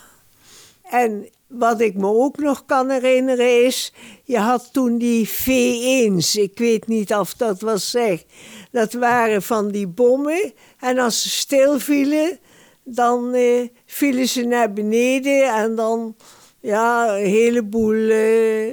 En 0.83 1.29
wat 1.47 1.81
ik 1.81 1.95
me 1.95 2.07
ook 2.07 2.39
nog 2.39 2.65
kan 2.67 2.91
herinneren 2.91 3.65
is, 3.65 3.93
je 4.25 4.39
had 4.39 4.73
toen 4.73 4.99
die 4.99 5.29
V1's, 5.29 6.37
ik 6.37 6.59
weet 6.59 6.87
niet 6.87 7.15
of 7.15 7.35
dat 7.35 7.61
was 7.61 7.91
zeg. 7.91 8.25
Dat 8.71 8.93
waren 8.93 9.43
van 9.43 9.71
die 9.71 9.87
bommen 9.87 10.53
en 10.79 10.99
als 10.99 11.23
ze 11.23 11.29
stilvielen, 11.29 12.39
dan 12.85 13.35
eh, 13.35 13.69
vielen 13.87 14.29
ze 14.29 14.43
naar 14.43 14.73
beneden 14.73 15.55
en 15.55 15.75
dan, 15.75 16.17
ja, 16.61 17.19
een 17.19 17.27
heleboel 17.27 18.09
eh, 18.09 18.73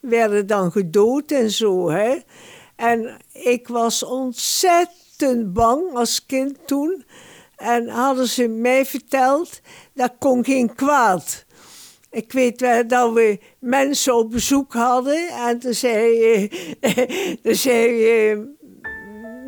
werden 0.00 0.46
dan 0.46 0.72
gedood 0.72 1.30
en 1.30 1.50
zo, 1.50 1.90
hè. 1.90 2.16
En 2.78 3.16
ik 3.32 3.68
was 3.68 4.02
ontzettend 4.02 5.52
bang 5.52 5.94
als 5.94 6.26
kind 6.26 6.66
toen. 6.66 7.04
En 7.56 7.88
hadden 7.88 8.26
ze 8.26 8.48
mij 8.48 8.86
verteld, 8.86 9.60
dat 9.94 10.12
kon 10.18 10.44
geen 10.44 10.74
kwaad. 10.74 11.44
Ik 12.10 12.32
weet 12.32 12.60
wel 12.60 12.86
dat 12.86 13.12
we 13.12 13.38
mensen 13.58 14.14
op 14.14 14.30
bezoek 14.30 14.72
hadden. 14.72 15.28
En 15.28 15.58
toen 15.58 15.74
zei, 15.74 16.42
uh, 17.42 17.54
zei 17.54 18.56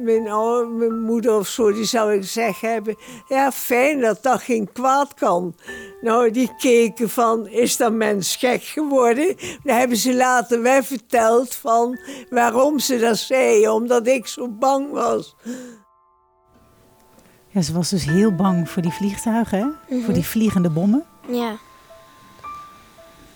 mijn, 0.00 0.76
mijn 0.76 1.00
moeder 1.00 1.34
of 1.34 1.49
zo, 1.49 1.72
die 1.72 1.84
zou 1.84 2.14
ik 2.14 2.25
zeggen 2.25 2.72
hebben... 2.72 2.96
Ja, 3.28 3.52
fijn 3.52 4.00
dat 4.00 4.22
dat 4.22 4.42
geen 4.42 4.72
kwaad 4.72 5.14
kan. 5.14 5.54
Nou, 6.00 6.30
die 6.30 6.54
keken 6.59 7.11
van, 7.11 7.49
is 7.49 7.76
dat 7.76 7.92
mens 7.92 8.37
gek 8.37 8.62
geworden? 8.62 9.37
Dan 9.62 9.76
hebben 9.76 9.97
ze 9.97 10.14
later 10.14 10.62
wel 10.62 10.83
verteld 10.83 11.54
van 11.54 11.99
waarom 12.30 12.78
ze 12.78 12.99
dat 12.99 13.19
zei. 13.19 13.69
Omdat 13.69 14.07
ik 14.07 14.26
zo 14.26 14.49
bang 14.49 14.90
was. 14.90 15.37
Ja, 17.49 17.62
ze 17.62 17.73
was 17.73 17.88
dus 17.88 18.04
heel 18.04 18.35
bang 18.35 18.71
voor 18.71 18.83
die 18.83 18.92
vliegtuigen, 18.92 19.78
hè? 19.88 20.00
Voor 20.02 20.14
die 20.14 20.26
vliegende 20.26 20.71
bommen. 20.71 21.04
Ja. 21.28 21.57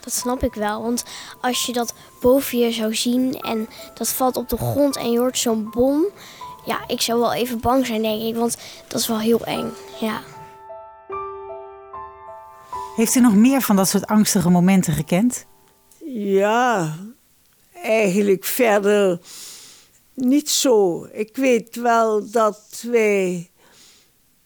Dat 0.01 0.13
snap 0.13 0.43
ik 0.43 0.55
wel. 0.55 0.83
Want 0.83 1.05
als 1.41 1.67
je 1.67 1.73
dat 1.73 1.95
boven 2.21 2.59
je 2.59 2.73
zou 2.73 2.95
zien 2.95 3.41
en 3.41 3.69
dat 3.95 4.09
valt 4.09 4.37
op 4.37 4.49
de 4.49 4.57
grond 4.57 4.97
en 4.97 5.11
je 5.11 5.19
hoort 5.19 5.39
zo'n 5.39 5.71
bom. 5.71 6.05
Ja, 6.65 6.85
ik 6.87 7.01
zou 7.01 7.21
wel 7.21 7.33
even 7.33 7.61
bang 7.61 7.87
zijn, 7.87 8.03
denk 8.03 8.23
ik. 8.23 8.37
Want 8.37 8.57
dat 8.89 9.01
is 9.01 9.07
wel 9.07 9.21
heel 9.21 9.45
eng. 9.45 9.73
Ja. 10.01 10.21
Heeft 12.97 13.15
u 13.15 13.21
nog 13.21 13.35
meer 13.35 13.61
van 13.61 13.77
dat 13.77 13.89
soort 13.89 14.07
angstige 14.07 14.51
momenten 14.51 14.93
gekend? 14.93 15.47
Ja, 16.05 16.97
eigenlijk 17.83 18.45
verder 18.45 19.21
niet 20.15 20.51
zo. 20.51 21.07
Ik 21.13 21.37
weet 21.37 21.77
wel 21.77 22.31
dat 22.31 22.85
wij. 22.91 23.51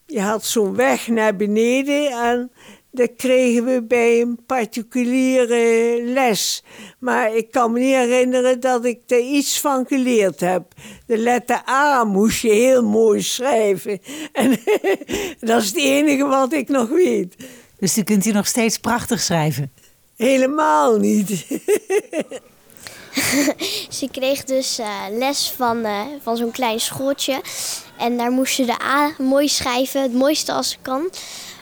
Je 0.06 0.20
had 0.20 0.44
zo'n 0.44 0.74
weg 0.74 1.08
naar 1.08 1.36
beneden 1.36 2.10
en 2.10 2.50
dat 2.90 3.10
kregen 3.16 3.64
we 3.64 3.82
bij 3.82 4.20
een 4.20 4.38
particuliere 4.46 6.00
les. 6.02 6.64
Maar 6.98 7.36
ik 7.36 7.50
kan 7.50 7.72
me 7.72 7.78
niet 7.78 7.94
herinneren 7.94 8.60
dat 8.60 8.84
ik 8.84 9.00
er 9.06 9.20
iets 9.20 9.60
van 9.60 9.86
geleerd 9.86 10.40
heb. 10.40 10.72
De 11.06 11.18
letter 11.18 11.62
A 11.68 12.04
moest 12.04 12.40
je 12.40 12.52
heel 12.52 12.84
mooi 12.84 13.22
schrijven. 13.22 14.00
En 14.32 14.50
dat 15.40 15.62
is 15.62 15.68
het 15.68 15.76
enige 15.76 16.24
wat 16.26 16.52
ik 16.52 16.68
nog 16.68 16.88
weet. 16.88 17.36
Dus 17.78 17.98
u 17.98 18.02
kunt 18.02 18.24
hier 18.24 18.34
nog 18.34 18.46
steeds 18.46 18.78
prachtig 18.78 19.20
schrijven? 19.20 19.72
Helemaal 20.16 20.96
niet. 20.96 21.28
Ze 23.98 24.08
kreeg 24.10 24.44
dus 24.44 24.78
uh, 24.78 24.86
les 25.10 25.52
van, 25.56 25.78
uh, 25.78 26.00
van 26.22 26.36
zo'n 26.36 26.50
klein 26.50 26.80
schooltje. 26.80 27.40
En 27.98 28.16
daar 28.16 28.30
moest 28.30 28.54
ze 28.54 28.64
de 28.64 28.82
A 28.82 29.10
mooi 29.18 29.48
schrijven, 29.48 30.02
het 30.02 30.12
mooiste 30.12 30.52
als 30.52 30.70
ze 30.70 30.76
kan. 30.82 31.10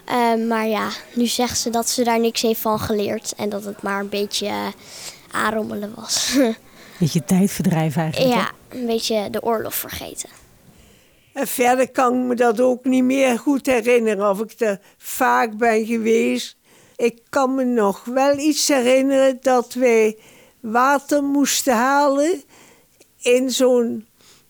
Uh, 0.08 0.48
maar 0.48 0.66
ja, 0.66 0.88
nu 1.14 1.26
zegt 1.26 1.58
ze 1.58 1.70
dat 1.70 1.88
ze 1.88 2.04
daar 2.04 2.20
niks 2.20 2.42
heeft 2.42 2.60
van 2.60 2.80
geleerd. 2.80 3.32
En 3.36 3.48
dat 3.48 3.64
het 3.64 3.82
maar 3.82 4.00
een 4.00 4.08
beetje 4.08 4.50
aanrommelen 5.30 5.92
was. 5.94 6.34
Een 6.36 6.56
beetje 6.98 7.24
tijdverdrijf 7.24 7.96
eigenlijk. 7.96 8.34
Ja, 8.34 8.50
een 8.68 8.86
beetje 8.86 9.30
de 9.30 9.42
oorlog 9.42 9.74
vergeten. 9.74 10.28
En 11.36 11.46
verder 11.46 11.90
kan 11.90 12.14
ik 12.14 12.26
me 12.26 12.34
dat 12.34 12.60
ook 12.60 12.84
niet 12.84 13.04
meer 13.04 13.38
goed 13.38 13.66
herinneren 13.66 14.30
of 14.30 14.40
ik 14.40 14.60
er 14.60 14.80
vaak 14.96 15.56
ben 15.56 15.86
geweest. 15.86 16.56
Ik 16.96 17.20
kan 17.28 17.54
me 17.54 17.64
nog 17.64 18.04
wel 18.04 18.38
iets 18.38 18.68
herinneren 18.68 19.38
dat 19.40 19.74
wij 19.74 20.18
water 20.60 21.22
moesten 21.22 21.74
halen 21.74 22.42
in 23.18 23.50
zo'n 23.50 24.06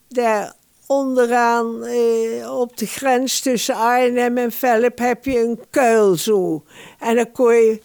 daar 0.09 0.55
onderaan 0.87 1.85
eh, 1.85 2.59
op 2.59 2.77
de 2.77 2.87
grens 2.87 3.41
tussen 3.41 3.75
Arnhem 3.75 4.39
en 4.39 4.53
Velp 4.53 4.99
heb 4.99 5.25
je 5.25 5.41
een 5.41 5.61
kuil 5.71 6.15
zo. 6.15 6.65
En 6.99 7.17
dan 7.17 7.33
kon 7.33 7.55
je 7.55 7.81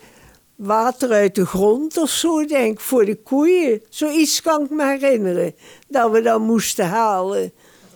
water 0.56 1.12
uit 1.12 1.36
de 1.36 1.46
grond 1.46 1.98
of 1.98 2.10
zo, 2.10 2.46
denk 2.46 2.74
ik, 2.74 2.80
voor 2.80 3.06
de 3.06 3.16
koeien. 3.16 3.82
Zoiets 3.90 4.42
kan 4.42 4.64
ik 4.64 4.70
me 4.70 4.86
herinneren, 4.86 5.56
dat 5.88 6.12
we 6.12 6.22
dan 6.22 6.42
moesten 6.42 6.86
halen. 6.86 7.54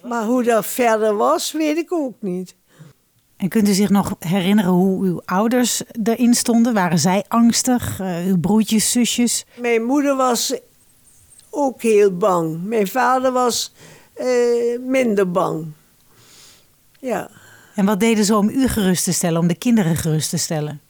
Maar 0.07 0.23
hoe 0.23 0.43
dat 0.43 0.65
verder 0.65 1.15
was, 1.15 1.51
weet 1.51 1.77
ik 1.77 1.91
ook 1.91 2.15
niet. 2.19 2.55
En 3.37 3.49
kunt 3.49 3.67
u 3.67 3.73
zich 3.73 3.89
nog 3.89 4.15
herinneren 4.19 4.71
hoe 4.71 5.05
uw 5.05 5.21
ouders 5.25 5.81
erin 6.03 6.33
stonden? 6.33 6.73
Waren 6.73 6.99
zij 6.99 7.23
angstig? 7.27 7.99
Uh, 7.99 8.25
uw 8.25 8.39
broertjes, 8.39 8.91
zusjes? 8.91 9.45
Mijn 9.59 9.83
moeder 9.83 10.15
was 10.15 10.59
ook 11.49 11.81
heel 11.81 12.17
bang. 12.17 12.63
Mijn 12.63 12.87
vader 12.87 13.31
was 13.31 13.73
uh, 14.17 14.79
minder 14.79 15.31
bang. 15.31 15.65
Ja. 16.99 17.29
En 17.75 17.85
wat 17.85 17.99
deden 17.99 18.25
ze 18.25 18.35
om 18.35 18.49
u 18.49 18.67
gerust 18.67 19.03
te 19.03 19.13
stellen, 19.13 19.41
om 19.41 19.47
de 19.47 19.57
kinderen 19.57 19.95
gerust 19.95 20.29
te 20.29 20.37
stellen? 20.37 20.81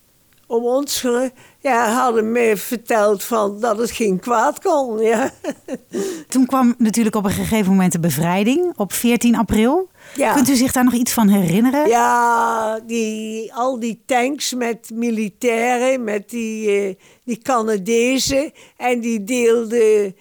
Om 0.47 0.63
ons 0.63 0.99
gerust... 0.99 1.31
Ja, 1.65 1.89
hadden 1.89 2.31
me 2.31 2.57
verteld 2.57 3.23
van 3.23 3.59
dat 3.59 3.77
het 3.77 3.91
geen 3.91 4.19
kwaad 4.19 4.61
kon, 4.61 4.99
ja. 4.99 5.31
Toen 6.29 6.45
kwam 6.45 6.75
natuurlijk 6.77 7.15
op 7.15 7.25
een 7.25 7.31
gegeven 7.31 7.71
moment 7.71 7.91
de 7.91 7.99
bevrijding, 7.99 8.73
op 8.77 8.93
14 8.93 9.35
april. 9.35 9.89
Ja. 10.15 10.33
Kunt 10.33 10.49
u 10.49 10.55
zich 10.55 10.71
daar 10.71 10.83
nog 10.83 10.93
iets 10.93 11.11
van 11.11 11.27
herinneren? 11.27 11.87
Ja, 11.87 12.79
die, 12.79 13.53
al 13.53 13.79
die 13.79 14.01
tanks 14.05 14.53
met 14.53 14.89
militairen, 14.93 16.03
met 16.03 16.29
die, 16.29 16.87
uh, 16.87 16.95
die 17.23 17.37
Canadezen. 17.37 18.51
En 18.77 18.99
die 18.99 19.23
deelden 19.23 20.15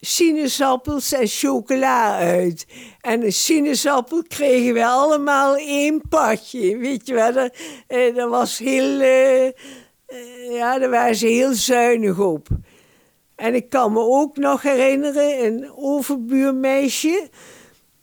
sinaasappels 0.00 1.12
en 1.12 1.26
chocola 1.26 2.18
uit. 2.18 2.66
En 3.00 3.24
een 3.24 3.32
sinaasappel 3.32 4.22
kregen 4.28 4.74
we 4.74 4.86
allemaal 4.86 5.56
één 5.56 6.02
padje. 6.08 6.76
Weet 6.76 7.06
je 7.06 7.14
wel, 7.14 7.32
dat, 7.32 7.54
uh, 7.88 8.16
dat 8.16 8.28
was 8.28 8.58
heel... 8.58 9.00
Uh, 9.00 9.50
ja, 10.50 10.78
daar 10.78 10.90
waren 10.90 11.16
ze 11.16 11.26
heel 11.26 11.52
zuinig 11.52 12.18
op. 12.18 12.48
En 13.34 13.54
ik 13.54 13.68
kan 13.68 13.92
me 13.92 14.00
ook 14.00 14.36
nog 14.36 14.62
herinneren, 14.62 15.44
een 15.44 15.72
overbuurmeisje 15.76 17.28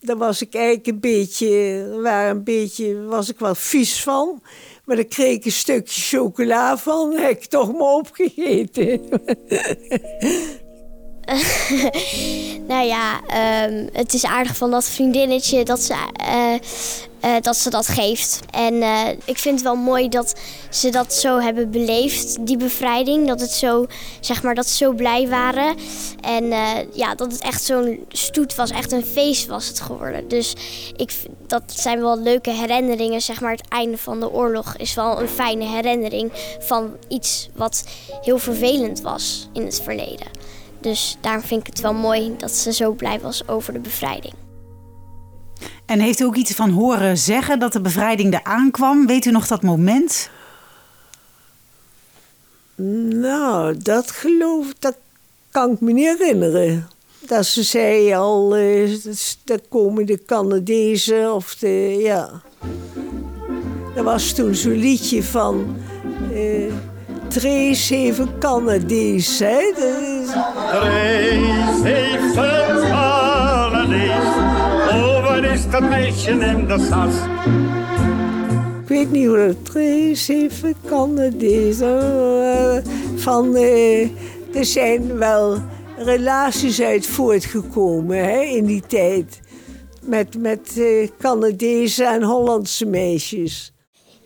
daar 0.00 0.16
was 0.16 0.42
ik 0.42 0.54
eigenlijk 0.54 0.86
een 0.86 1.00
beetje, 1.00 1.84
waar 2.02 2.30
een 2.30 2.44
beetje, 2.44 3.02
was 3.04 3.28
ik 3.28 3.38
wel 3.38 3.54
vies 3.54 4.02
van. 4.02 4.42
Maar 4.84 4.96
daar 4.96 5.04
kreeg 5.04 5.34
ik 5.34 5.44
een 5.44 5.52
stukje 5.52 6.00
chocola 6.00 6.78
van, 6.78 7.12
heb 7.12 7.30
ik 7.30 7.44
toch 7.44 7.72
maar 7.72 7.92
opgegeten. 7.92 9.00
nou 12.68 12.86
ja, 12.86 13.20
um, 13.66 13.88
het 13.92 14.14
is 14.14 14.24
aardig 14.24 14.56
van 14.56 14.70
dat 14.70 14.84
vriendinnetje 14.84 15.64
dat 15.64 15.80
ze, 15.80 15.94
uh, 16.20 16.54
uh, 17.24 17.40
dat, 17.40 17.56
ze 17.56 17.70
dat 17.70 17.86
geeft. 17.86 18.40
En 18.50 18.74
uh, 18.74 19.08
ik 19.24 19.38
vind 19.38 19.54
het 19.54 19.64
wel 19.64 19.76
mooi 19.76 20.08
dat 20.08 20.34
ze 20.70 20.90
dat 20.90 21.14
zo 21.14 21.38
hebben 21.38 21.70
beleefd, 21.70 22.46
die 22.46 22.56
bevrijding. 22.56 23.26
Dat 23.26 23.40
het 23.40 23.50
zo, 23.50 23.86
zeg 24.20 24.42
maar, 24.42 24.54
dat 24.54 24.68
ze 24.68 24.76
zo 24.76 24.92
blij 24.92 25.28
waren. 25.28 25.76
En 26.20 26.44
ja, 26.92 27.14
dat 27.14 27.32
het 27.32 27.40
echt 27.40 27.64
zo'n 27.64 28.04
stoet 28.08 28.54
was, 28.54 28.70
echt 28.70 28.92
een 28.92 29.04
feest 29.04 29.46
was 29.46 29.68
het 29.68 29.80
geworden. 29.80 30.28
Dus 30.28 30.54
ik, 30.96 31.12
dat 31.46 31.62
zijn 31.66 32.00
wel 32.00 32.18
leuke 32.18 32.50
herinneringen, 32.50 33.22
zeg 33.22 33.40
maar. 33.40 33.52
Het 33.52 33.68
einde 33.68 33.98
van 33.98 34.20
de 34.20 34.30
oorlog 34.30 34.76
is 34.76 34.94
wel 34.94 35.20
een 35.20 35.28
fijne 35.28 35.64
herinnering 35.64 36.32
van 36.58 36.96
iets 37.08 37.48
wat 37.54 37.84
heel 38.22 38.38
vervelend 38.38 39.00
was 39.00 39.48
in 39.52 39.64
het 39.64 39.80
verleden. 39.84 40.39
Dus 40.80 41.16
daarom 41.20 41.42
vind 41.42 41.60
ik 41.60 41.66
het 41.66 41.80
wel 41.80 41.94
mooi 41.94 42.34
dat 42.38 42.50
ze 42.50 42.72
zo 42.72 42.92
blij 42.92 43.20
was 43.20 43.48
over 43.48 43.72
de 43.72 43.78
bevrijding. 43.78 44.34
En 45.86 46.00
heeft 46.00 46.20
u 46.20 46.24
ook 46.24 46.36
iets 46.36 46.52
van 46.52 46.70
horen 46.70 47.18
zeggen 47.18 47.58
dat 47.58 47.72
de 47.72 47.80
bevrijding 47.80 48.34
er 48.34 48.44
aankwam? 48.44 49.06
Weet 49.06 49.24
u 49.24 49.30
nog 49.30 49.46
dat 49.46 49.62
moment? 49.62 50.30
Nou, 53.14 53.76
dat 53.76 54.10
geloof 54.10 54.66
dat 54.78 54.96
kan 55.50 55.70
ik 55.70 55.80
me 55.80 55.92
niet 55.92 56.18
herinneren. 56.18 56.88
Dat 57.18 57.46
ze 57.46 57.62
zei 57.62 58.14
al, 58.14 58.58
uh, 58.58 58.98
daar 59.44 59.60
komen 59.68 60.06
de 60.06 60.24
Canadezen 60.24 61.34
of 61.34 61.54
de, 61.54 61.96
ja. 61.98 62.42
Er 63.96 64.02
was 64.02 64.32
toen 64.32 64.54
zo'n 64.54 64.72
liedje 64.72 65.22
van... 65.22 65.76
Uh, 66.32 66.72
Trace 67.30 67.94
even 67.94 68.38
Canadees, 68.38 69.38
hè. 69.38 69.72
Trace 69.74 70.34
even 71.84 72.90
Canadees. 72.90 74.24
Oh, 74.90 75.26
wat 75.26 75.44
is 75.44 75.70
dat 75.70 75.82
meisje 75.82 76.30
in 76.30 76.66
de 76.66 76.86
sas? 76.90 77.14
Ik 78.82 78.88
weet 78.88 79.10
niet 79.10 79.26
hoe 79.26 79.36
dat 79.36 79.64
Trace 79.64 80.34
even 80.34 80.74
Canadees. 80.86 81.80
Uh, 81.80 82.76
van, 83.16 83.56
uh, 83.56 84.02
er 84.54 84.64
zijn 84.64 85.18
wel 85.18 85.58
relaties 85.96 86.80
uit 86.80 87.06
voortgekomen 87.06 88.24
hè, 88.24 88.40
in 88.40 88.64
die 88.64 88.82
tijd. 88.86 89.40
Met, 90.02 90.38
met 90.38 90.74
uh, 90.76 91.08
Canadese 91.18 92.04
en 92.04 92.22
Hollandse 92.22 92.86
meisjes. 92.86 93.72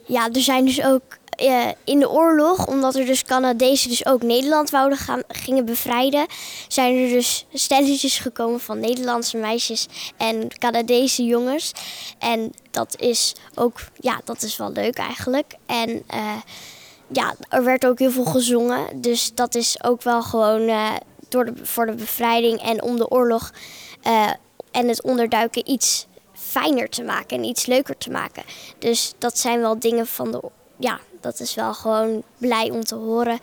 Ja, 0.07 0.29
er 0.33 0.40
zijn 0.40 0.64
dus 0.64 0.85
ook 0.85 1.03
uh, 1.42 1.68
in 1.85 1.99
de 1.99 2.11
oorlog, 2.11 2.66
omdat 2.66 2.94
er 2.94 3.07
dus 3.07 3.23
Canadezen 3.23 3.88
dus 3.90 4.07
ook 4.07 4.23
Nederland 4.23 4.70
wouden 4.70 4.99
gaan, 4.99 5.23
gingen 5.29 5.64
bevrijden, 5.64 6.27
zijn 6.68 6.97
er 6.97 7.09
dus 7.09 7.47
stelletjes 7.53 8.18
gekomen 8.18 8.61
van 8.61 8.81
Nederlandse 8.81 9.37
meisjes 9.37 9.87
en 10.16 10.49
Canadese 10.59 11.25
jongens. 11.25 11.73
En 12.18 12.53
dat 12.70 13.01
is 13.01 13.35
ook, 13.55 13.81
ja, 14.01 14.20
dat 14.25 14.42
is 14.42 14.57
wel 14.57 14.73
leuk 14.73 14.97
eigenlijk. 14.97 15.55
En 15.66 15.90
uh, 16.14 16.37
ja, 17.09 17.35
er 17.49 17.64
werd 17.64 17.87
ook 17.87 17.99
heel 17.99 18.11
veel 18.11 18.25
gezongen. 18.25 19.01
Dus 19.01 19.31
dat 19.35 19.55
is 19.55 19.83
ook 19.83 20.03
wel 20.03 20.23
gewoon 20.23 20.61
uh, 20.61 20.90
door 21.29 21.44
de, 21.44 21.53
voor 21.62 21.87
de 21.87 21.94
bevrijding 21.94 22.61
en 22.62 22.83
om 22.83 22.97
de 22.97 23.11
oorlog 23.11 23.53
en 24.70 24.88
het 24.88 25.03
onderduiken 25.03 25.70
iets 25.70 26.07
fijner 26.33 26.88
te 26.88 27.03
maken 27.03 27.37
en 27.37 27.44
iets 27.44 27.66
leuker 27.66 27.99
te 27.99 28.11
maken. 28.11 28.42
Dus 28.79 29.14
dat 29.18 29.38
zijn 29.38 29.61
wel 29.61 29.79
dingen 29.79 30.07
van 30.07 30.33
de. 30.33 30.40
Ja, 30.77 31.01
dat 31.25 31.41
is 31.41 31.55
wel 31.55 31.75
gewoon 31.75 32.23
blij 32.39 32.71
om 32.71 32.85
te 32.85 32.95
horen 32.95 33.39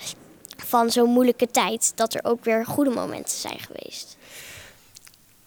van 0.57 0.91
zo'n 0.91 1.09
moeilijke 1.09 1.47
tijd. 1.51 1.91
Dat 1.95 2.13
er 2.13 2.23
ook 2.23 2.43
weer 2.43 2.65
goede 2.65 2.89
momenten 2.89 3.37
zijn 3.37 3.59
geweest. 3.59 4.17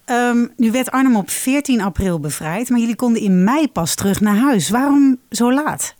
Um, 0.06 0.52
nu 0.56 0.70
werd 0.70 0.90
Arnhem 0.90 1.16
op 1.16 1.30
14 1.30 1.80
april 1.80 2.20
bevrijd, 2.20 2.68
maar 2.68 2.80
jullie 2.80 2.96
konden 2.96 3.22
in 3.22 3.44
mei 3.44 3.68
pas 3.68 3.94
terug 3.94 4.20
naar 4.20 4.36
huis. 4.36 4.68
Waarom 4.68 5.18
zo 5.30 5.52
laat? 5.52 5.94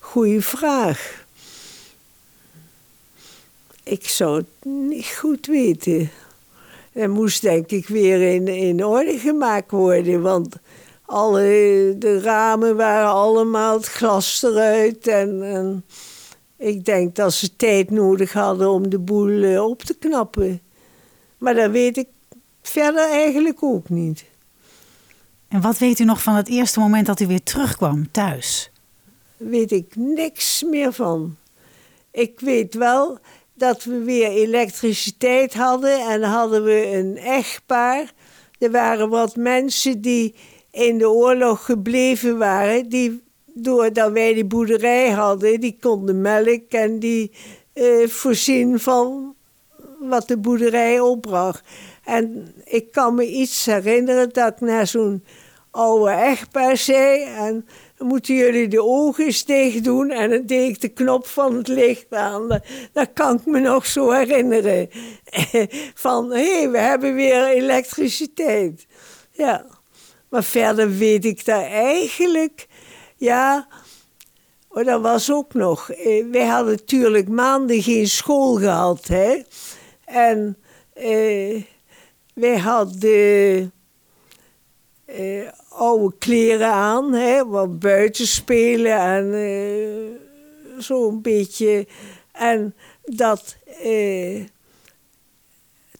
Goeie 0.00 0.40
vraag. 0.40 1.24
Ik 3.82 4.08
zou 4.08 4.36
het 4.36 4.72
niet 4.72 5.06
goed 5.06 5.46
weten. 5.46 6.10
Er 6.92 7.10
moest 7.10 7.42
denk 7.42 7.70
ik 7.70 7.86
weer 7.86 8.34
in, 8.34 8.48
in 8.48 8.84
orde 8.84 9.18
gemaakt 9.18 9.70
worden, 9.70 10.22
want 10.22 10.56
alle, 11.06 11.94
de 11.98 12.20
ramen 12.20 12.76
waren 12.76 13.10
allemaal 13.10 13.76
het 13.76 13.86
glas 13.86 14.42
eruit. 14.42 15.06
En, 15.06 15.42
en 15.42 15.84
ik 16.56 16.84
denk 16.84 17.14
dat 17.14 17.32
ze 17.32 17.56
tijd 17.56 17.90
nodig 17.90 18.32
hadden 18.32 18.70
om 18.70 18.88
de 18.88 18.98
boel 18.98 19.42
eh, 19.42 19.64
op 19.64 19.82
te 19.82 19.94
knappen. 19.94 20.60
Maar 21.38 21.54
dat 21.54 21.70
weet 21.70 21.96
ik 21.96 22.08
verder 22.62 23.10
eigenlijk 23.10 23.62
ook 23.62 23.88
niet. 23.88 24.24
En 25.48 25.60
wat 25.60 25.78
weet 25.78 25.98
u 25.98 26.04
nog 26.04 26.22
van 26.22 26.34
het 26.34 26.48
eerste 26.48 26.80
moment 26.80 27.06
dat 27.06 27.20
u 27.20 27.26
weer 27.26 27.42
terugkwam 27.42 28.10
thuis? 28.10 28.70
Weet 29.36 29.72
ik 29.72 29.96
niks 29.96 30.62
meer 30.62 30.92
van. 30.92 31.36
Ik 32.10 32.40
weet 32.40 32.74
wel 32.74 33.18
dat 33.54 33.84
we 33.84 33.98
weer 33.98 34.28
elektriciteit 34.28 35.54
hadden 35.54 36.08
en 36.08 36.22
hadden 36.22 36.64
we 36.64 36.86
een 36.92 37.16
echtpaar. 37.16 38.12
Er 38.58 38.70
waren 38.70 39.08
wat 39.08 39.36
mensen 39.36 40.00
die 40.00 40.34
in 40.74 40.98
de 40.98 41.10
oorlog 41.10 41.64
gebleven 41.64 42.38
waren, 42.38 42.88
die 42.88 43.22
doordat 43.44 44.12
wij 44.12 44.34
die 44.34 44.44
boerderij 44.44 45.10
hadden, 45.10 45.60
die 45.60 45.76
konden 45.80 46.20
melk 46.20 46.72
en 46.72 46.98
die 46.98 47.30
eh, 47.72 48.08
voorzien 48.08 48.80
van 48.80 49.34
wat 50.00 50.28
de 50.28 50.38
boerderij 50.38 51.00
opbracht. 51.00 51.64
En 52.04 52.54
ik 52.64 52.92
kan 52.92 53.14
me 53.14 53.26
iets 53.26 53.66
herinneren 53.66 54.32
dat 54.32 54.52
ik 54.52 54.60
naar 54.60 54.86
zo'n 54.86 55.24
oude 55.70 56.10
echtpaar 56.10 56.76
zei. 56.76 57.22
En 57.22 57.66
moeten 57.98 58.34
jullie 58.34 58.68
de 58.68 58.82
ogen 58.82 59.24
eens 59.24 59.44
dicht 59.44 59.84
doen. 59.84 60.10
En 60.10 60.30
dan 60.30 60.46
deed 60.46 60.68
ik 60.68 60.80
de 60.80 60.88
knop 60.88 61.26
van 61.26 61.56
het 61.56 61.68
licht 61.68 62.06
aan. 62.10 62.48
Dat, 62.92 63.08
kan 63.12 63.36
ik 63.36 63.46
me 63.46 63.60
nog 63.60 63.86
zo 63.86 64.10
herinneren. 64.10 64.88
Van, 66.04 66.32
hé, 66.32 66.52
hey, 66.52 66.70
we 66.70 66.78
hebben 66.78 67.14
weer 67.14 67.46
elektriciteit. 67.46 68.86
Ja. 69.30 69.66
Maar 70.34 70.44
verder 70.44 70.90
weet 70.90 71.24
ik 71.24 71.44
daar 71.44 71.64
eigenlijk... 71.64 72.66
Ja, 73.16 73.68
oh, 74.68 74.84
dat 74.84 75.00
was 75.00 75.32
ook 75.32 75.54
nog. 75.54 75.90
Eh, 75.90 76.24
wij 76.30 76.46
hadden 76.46 76.74
natuurlijk 76.74 77.28
maanden 77.28 77.82
geen 77.82 78.08
school 78.08 78.54
gehad, 78.54 79.06
hè. 79.06 79.42
En... 80.04 80.56
Eh, 80.92 81.62
wij 82.34 82.58
hadden 82.58 83.72
uh, 85.18 85.48
oude 85.68 86.14
kleren 86.18 86.72
aan, 86.72 87.12
hè, 87.12 87.46
wat 87.46 87.78
buiten 87.78 88.26
spelen 88.26 88.98
en 88.98 89.26
uh, 89.26 90.80
zo'n 90.82 91.22
beetje. 91.22 91.86
En 92.32 92.74
dat. 93.02 93.56
Uh, 93.84 94.44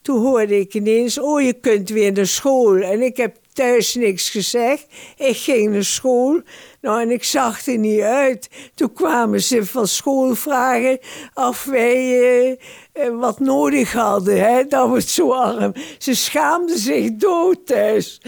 toen 0.03 0.21
hoorde 0.21 0.59
ik 0.59 0.75
ineens: 0.75 1.19
Oh, 1.19 1.41
je 1.41 1.53
kunt 1.53 1.89
weer 1.89 2.13
naar 2.13 2.27
school. 2.27 2.77
En 2.77 3.03
ik 3.03 3.17
heb 3.17 3.37
thuis 3.55 3.95
niks 3.95 4.31
gezegd. 4.31 4.87
Ik 5.17 5.37
ging 5.37 5.73
naar 5.73 5.85
school. 5.85 6.41
Nou, 6.81 7.03
en 7.03 7.11
ik 7.11 7.25
zag 7.25 7.67
er 7.67 7.79
niet 7.79 8.01
uit. 8.01 8.51
Toen 8.75 8.93
kwamen 8.93 9.43
ze 9.43 9.67
van 9.67 9.87
school 9.87 10.35
vragen 10.35 10.99
of 11.35 11.65
wij 11.65 11.95
eh, 11.95 12.51
eh, 12.93 13.19
wat 13.19 13.41
nodig 13.41 13.93
hadden. 13.93 14.41
Hè? 14.41 14.65
Dat 14.69 14.89
was 14.89 15.15
zo 15.15 15.33
arm. 15.33 15.73
Ze 15.99 16.15
schaamden 16.15 16.79
zich 16.79 17.13
dood 17.13 17.67
thuis. 17.67 18.21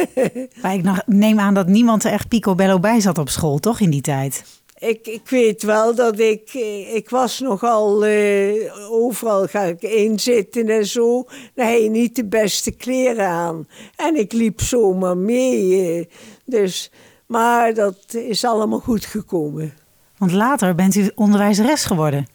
maar 0.62 0.74
ik 0.74 0.84
neem 1.06 1.40
aan 1.40 1.54
dat 1.54 1.66
niemand 1.66 2.04
er 2.04 2.12
echt 2.12 2.28
picobello 2.28 2.78
bij 2.78 3.00
zat 3.00 3.18
op 3.18 3.28
school, 3.28 3.58
toch, 3.58 3.80
in 3.80 3.90
die 3.90 4.00
tijd? 4.00 4.57
Ik, 4.78 5.06
ik 5.06 5.28
weet 5.28 5.62
wel 5.62 5.94
dat 5.94 6.18
ik, 6.18 6.50
eh, 6.52 6.94
ik 6.94 7.10
was 7.10 7.40
nogal, 7.40 8.06
uh, 8.06 8.92
overal 8.92 9.46
ga 9.46 9.62
ik 9.62 9.82
inzitten 9.82 10.68
en 10.68 10.86
zo. 10.86 11.26
Dan 11.54 11.66
heb 11.66 11.78
je 11.78 11.90
niet 11.90 12.16
de 12.16 12.24
beste 12.24 12.70
kleren 12.70 13.26
aan. 13.26 13.68
En 13.96 14.16
ik 14.16 14.32
liep 14.32 14.60
zomaar 14.60 15.16
mee. 15.16 15.96
Uh, 15.98 16.04
dus, 16.44 16.90
maar 17.26 17.74
dat 17.74 18.14
is 18.14 18.44
allemaal 18.44 18.80
goed 18.80 19.04
gekomen. 19.04 19.74
Want 20.18 20.32
later 20.32 20.74
bent 20.74 20.94
u 20.94 21.10
onderwijzeres 21.14 21.84
geworden. 21.84 22.26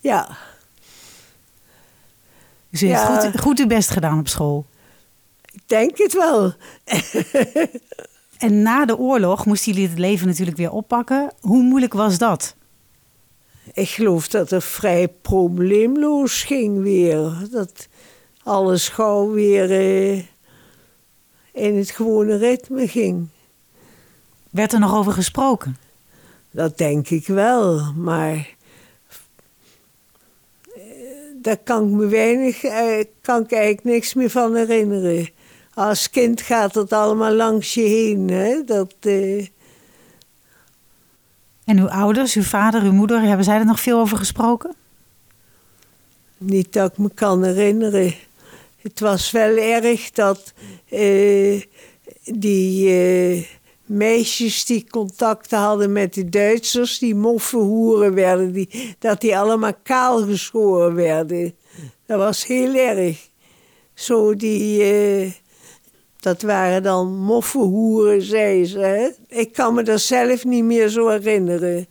Ja. 0.00 0.36
Dus 2.70 2.82
u 2.82 2.86
heeft 2.86 3.04
goed, 3.04 3.40
goed 3.40 3.58
uw 3.58 3.66
best 3.66 3.90
gedaan 3.90 4.18
op 4.18 4.28
school. 4.28 4.66
Ik 5.52 5.62
denk 5.66 5.98
het 5.98 6.12
wel. 6.12 6.52
En 8.42 8.62
na 8.62 8.84
de 8.84 8.98
oorlog 8.98 9.46
moesten 9.46 9.72
jullie 9.72 9.88
het 9.88 9.98
leven 9.98 10.26
natuurlijk 10.26 10.56
weer 10.56 10.70
oppakken. 10.70 11.32
Hoe 11.40 11.62
moeilijk 11.62 11.92
was 11.92 12.18
dat? 12.18 12.56
Ik 13.72 13.88
geloof 13.88 14.28
dat 14.28 14.50
het 14.50 14.64
vrij 14.64 15.08
probleemloos 15.08 16.42
ging 16.44 16.82
weer. 16.82 17.48
Dat 17.50 17.88
alles 18.42 18.88
gauw 18.88 19.30
weer 19.30 19.70
eh, 19.70 20.18
in 21.52 21.76
het 21.76 21.90
gewone 21.90 22.36
ritme 22.36 22.88
ging. 22.88 23.28
Werd 24.50 24.72
er 24.72 24.80
nog 24.80 24.94
over 24.94 25.12
gesproken? 25.12 25.76
Dat 26.50 26.78
denk 26.78 27.08
ik 27.08 27.26
wel, 27.26 27.92
maar 27.92 28.56
eh, 30.74 30.82
daar 31.42 31.58
kan 31.58 31.88
ik 31.88 31.94
me 31.94 32.06
weinig, 32.06 32.64
eh, 32.64 33.04
kan 33.20 33.42
ik 33.42 33.52
eigenlijk 33.52 33.84
niks 33.84 34.14
meer 34.14 34.30
van 34.30 34.54
herinneren 34.54 35.28
als 35.74 36.10
kind 36.10 36.40
gaat 36.40 36.74
het 36.74 36.92
allemaal 36.92 37.32
langs 37.32 37.74
je 37.74 37.80
heen. 37.80 38.30
Hè? 38.30 38.64
Dat, 38.64 38.94
uh... 39.00 39.46
En 41.64 41.78
uw 41.78 41.88
ouders, 41.88 42.34
uw 42.34 42.42
vader, 42.42 42.82
uw 42.82 42.92
moeder, 42.92 43.20
hebben 43.20 43.44
zij 43.44 43.58
er 43.58 43.64
nog 43.64 43.80
veel 43.80 43.98
over 43.98 44.18
gesproken? 44.18 44.74
Niet 46.38 46.72
dat 46.72 46.90
ik 46.90 46.98
me 46.98 47.10
kan 47.14 47.44
herinneren. 47.44 48.14
Het 48.80 49.00
was 49.00 49.30
wel 49.30 49.56
erg 49.56 50.10
dat 50.10 50.52
uh, 50.90 51.62
die 52.24 52.88
uh, 52.88 53.44
meisjes 53.84 54.64
die 54.64 54.86
contacten 54.90 55.58
hadden 55.58 55.92
met 55.92 56.14
de 56.14 56.28
Duitsers, 56.28 56.98
die 56.98 57.14
moffenhoeren 57.14 58.14
werden, 58.14 58.52
die, 58.52 58.96
dat 58.98 59.20
die 59.20 59.38
allemaal 59.38 59.74
kaal 59.82 60.24
geschoren 60.24 60.94
werden. 60.94 61.54
Dat 62.06 62.18
was 62.18 62.46
heel 62.46 62.74
erg. 62.74 63.30
Zo 63.94 64.36
die 64.36 64.82
dat 66.22 66.42
waren 66.42 66.82
dan 66.82 67.16
moffenhoeren, 67.16 68.22
zei 68.22 68.64
ze. 68.64 68.78
Hè? 68.78 69.08
Ik 69.28 69.52
kan 69.52 69.74
me 69.74 69.82
dat 69.82 70.00
zelf 70.00 70.44
niet 70.44 70.64
meer 70.64 70.88
zo 70.88 71.08
herinneren. 71.08 71.86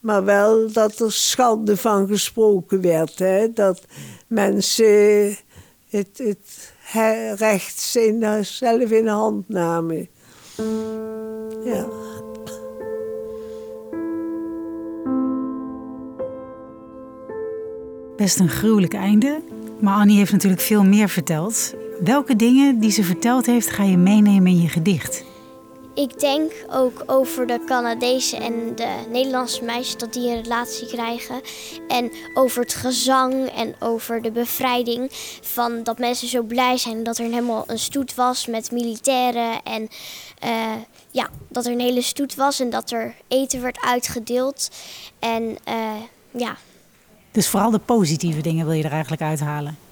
Maar 0.00 0.24
wel 0.24 0.72
dat 0.72 0.98
er 0.98 1.12
schande 1.12 1.76
van 1.76 2.06
gesproken 2.06 2.80
werd. 2.80 3.18
Hè? 3.18 3.52
Dat 3.52 3.82
mensen 4.26 5.36
het, 5.88 6.08
het 6.22 6.72
recht 7.36 7.94
in, 7.94 8.44
zelf 8.44 8.90
in 8.90 9.04
de 9.04 9.10
hand 9.10 9.48
namen. 9.48 10.08
Ja. 11.64 11.86
Best 18.16 18.38
een 18.38 18.48
gruwelijk 18.48 18.94
einde. 18.94 19.42
Maar 19.80 19.94
Annie 19.94 20.18
heeft 20.18 20.32
natuurlijk 20.32 20.62
veel 20.62 20.84
meer 20.84 21.08
verteld. 21.08 21.74
Welke 22.00 22.36
dingen 22.36 22.78
die 22.78 22.90
ze 22.90 23.04
verteld 23.04 23.46
heeft 23.46 23.70
ga 23.70 23.82
je 23.82 23.96
meenemen 23.96 24.52
in 24.52 24.60
je 24.60 24.68
gedicht? 24.68 25.24
Ik 25.94 26.20
denk 26.20 26.52
ook 26.70 27.02
over 27.06 27.46
de 27.46 27.64
Canadese 27.66 28.36
en 28.36 28.52
de 28.74 29.04
Nederlandse 29.10 29.64
meisjes 29.64 29.96
dat 29.96 30.12
die 30.12 30.28
een 30.28 30.42
relatie 30.42 30.86
krijgen. 30.86 31.40
En 31.88 32.12
over 32.34 32.62
het 32.62 32.74
gezang 32.74 33.46
en 33.46 33.74
over 33.78 34.22
de 34.22 34.30
bevrijding. 34.30 35.08
Van 35.42 35.82
dat 35.82 35.98
mensen 35.98 36.28
zo 36.28 36.42
blij 36.42 36.76
zijn 36.76 37.02
dat 37.02 37.18
er 37.18 37.24
helemaal 37.24 37.64
een 37.66 37.78
stoet 37.78 38.14
was 38.14 38.46
met 38.46 38.70
militairen. 38.70 39.62
En 39.62 39.88
uh, 40.44 40.72
ja, 41.10 41.28
dat 41.48 41.66
er 41.66 41.72
een 41.72 41.80
hele 41.80 42.02
stoet 42.02 42.34
was 42.34 42.60
en 42.60 42.70
dat 42.70 42.90
er 42.90 43.14
eten 43.28 43.62
werd 43.62 43.80
uitgedeeld. 43.80 44.70
En 45.18 45.42
uh, 45.68 45.92
ja. 46.30 46.56
Dus 47.32 47.48
vooral 47.48 47.70
de 47.70 47.78
positieve 47.78 48.40
dingen 48.40 48.66
wil 48.66 48.74
je 48.74 48.84
er 48.84 48.92
eigenlijk 48.92 49.22
uithalen? 49.22 49.83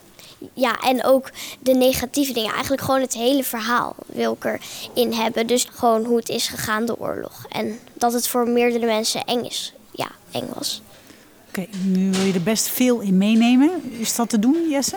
Ja, 0.52 0.80
en 0.80 1.04
ook 1.04 1.30
de 1.60 1.74
negatieve 1.74 2.32
dingen. 2.32 2.52
Eigenlijk 2.52 2.82
gewoon 2.82 3.00
het 3.00 3.14
hele 3.14 3.44
verhaal 3.44 3.94
wil 4.06 4.36
ik 4.40 4.60
erin 4.94 5.12
hebben. 5.12 5.46
Dus 5.46 5.66
gewoon 5.72 6.04
hoe 6.04 6.16
het 6.16 6.28
is 6.28 6.48
gegaan, 6.48 6.86
de 6.86 6.98
oorlog. 6.98 7.46
En 7.48 7.78
dat 7.92 8.12
het 8.12 8.28
voor 8.28 8.48
meerdere 8.48 8.86
mensen 8.86 9.24
eng 9.24 9.44
is. 9.44 9.72
Ja, 9.92 10.10
eng 10.30 10.48
was. 10.54 10.82
Oké, 11.48 11.66
nu 11.84 12.10
wil 12.10 12.24
je 12.24 12.32
er 12.32 12.42
best 12.42 12.68
veel 12.68 13.00
in 13.00 13.16
meenemen. 13.16 13.92
Is 13.98 14.16
dat 14.16 14.28
te 14.28 14.38
doen, 14.38 14.68
Jesse? 14.70 14.96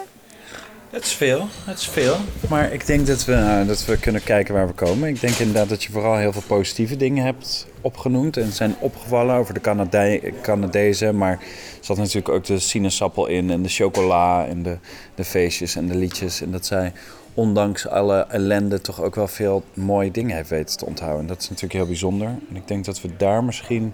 Het 0.95 1.05
is 1.05 1.13
veel, 1.13 1.47
het 1.65 1.79
is 1.79 1.87
veel. 1.87 2.15
Maar 2.49 2.73
ik 2.73 2.85
denk 2.85 3.07
dat 3.07 3.25
we, 3.25 3.33
eh, 3.33 3.67
dat 3.67 3.85
we 3.85 3.97
kunnen 3.97 4.23
kijken 4.23 4.53
waar 4.53 4.67
we 4.67 4.73
komen. 4.73 5.09
Ik 5.09 5.21
denk 5.21 5.35
inderdaad 5.35 5.69
dat 5.69 5.83
je 5.83 5.91
vooral 5.91 6.15
heel 6.15 6.31
veel 6.31 6.43
positieve 6.47 6.95
dingen 6.95 7.25
hebt 7.25 7.67
opgenoemd. 7.81 8.37
En 8.37 8.51
zijn 8.51 8.75
opgevallen 8.79 9.35
over 9.35 9.53
de 9.53 9.59
Canade 9.59 10.33
Canadezen. 10.41 11.17
Maar 11.17 11.31
er 11.31 11.39
zat 11.79 11.97
natuurlijk 11.97 12.29
ook 12.29 12.43
de 12.43 12.59
sinaasappel 12.59 13.27
in 13.27 13.49
en 13.49 13.61
de 13.61 13.69
chocola 13.69 14.45
en 14.45 14.63
de, 14.63 14.77
de 15.15 15.23
feestjes 15.23 15.75
en 15.75 15.87
de 15.87 15.95
liedjes. 15.95 16.41
En 16.41 16.51
dat 16.51 16.65
zij 16.65 16.93
ondanks 17.33 17.87
alle 17.87 18.25
ellende 18.29 18.81
toch 18.81 19.01
ook 19.01 19.15
wel 19.15 19.27
veel 19.27 19.63
mooie 19.73 20.11
dingen 20.11 20.35
heeft 20.35 20.49
weten 20.49 20.77
te 20.77 20.85
onthouden. 20.85 21.21
En 21.21 21.27
dat 21.27 21.41
is 21.41 21.49
natuurlijk 21.49 21.73
heel 21.73 21.87
bijzonder. 21.87 22.27
En 22.27 22.55
ik 22.55 22.67
denk 22.67 22.85
dat 22.85 23.01
we 23.01 23.09
daar 23.17 23.43
misschien 23.43 23.93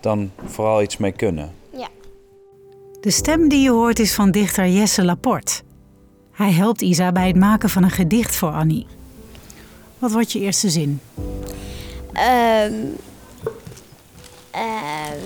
dan 0.00 0.30
vooral 0.44 0.82
iets 0.82 0.96
mee 0.96 1.12
kunnen. 1.12 1.52
Ja. 1.76 1.88
De 3.00 3.10
stem 3.10 3.48
die 3.48 3.62
je 3.62 3.70
hoort 3.70 3.98
is 3.98 4.14
van 4.14 4.30
dichter 4.30 4.68
Jesse 4.68 5.04
Laporte. 5.04 5.68
Hij 6.40 6.52
helpt 6.52 6.80
Isa 6.80 7.12
bij 7.12 7.26
het 7.26 7.36
maken 7.36 7.68
van 7.70 7.82
een 7.82 7.90
gedicht 7.90 8.36
voor 8.36 8.50
Annie. 8.50 8.86
Wat 9.98 10.12
wordt 10.12 10.32
je 10.32 10.40
eerste 10.40 10.70
zin? 10.70 11.00
Ehm 12.12 12.72
ehm, 14.50 15.18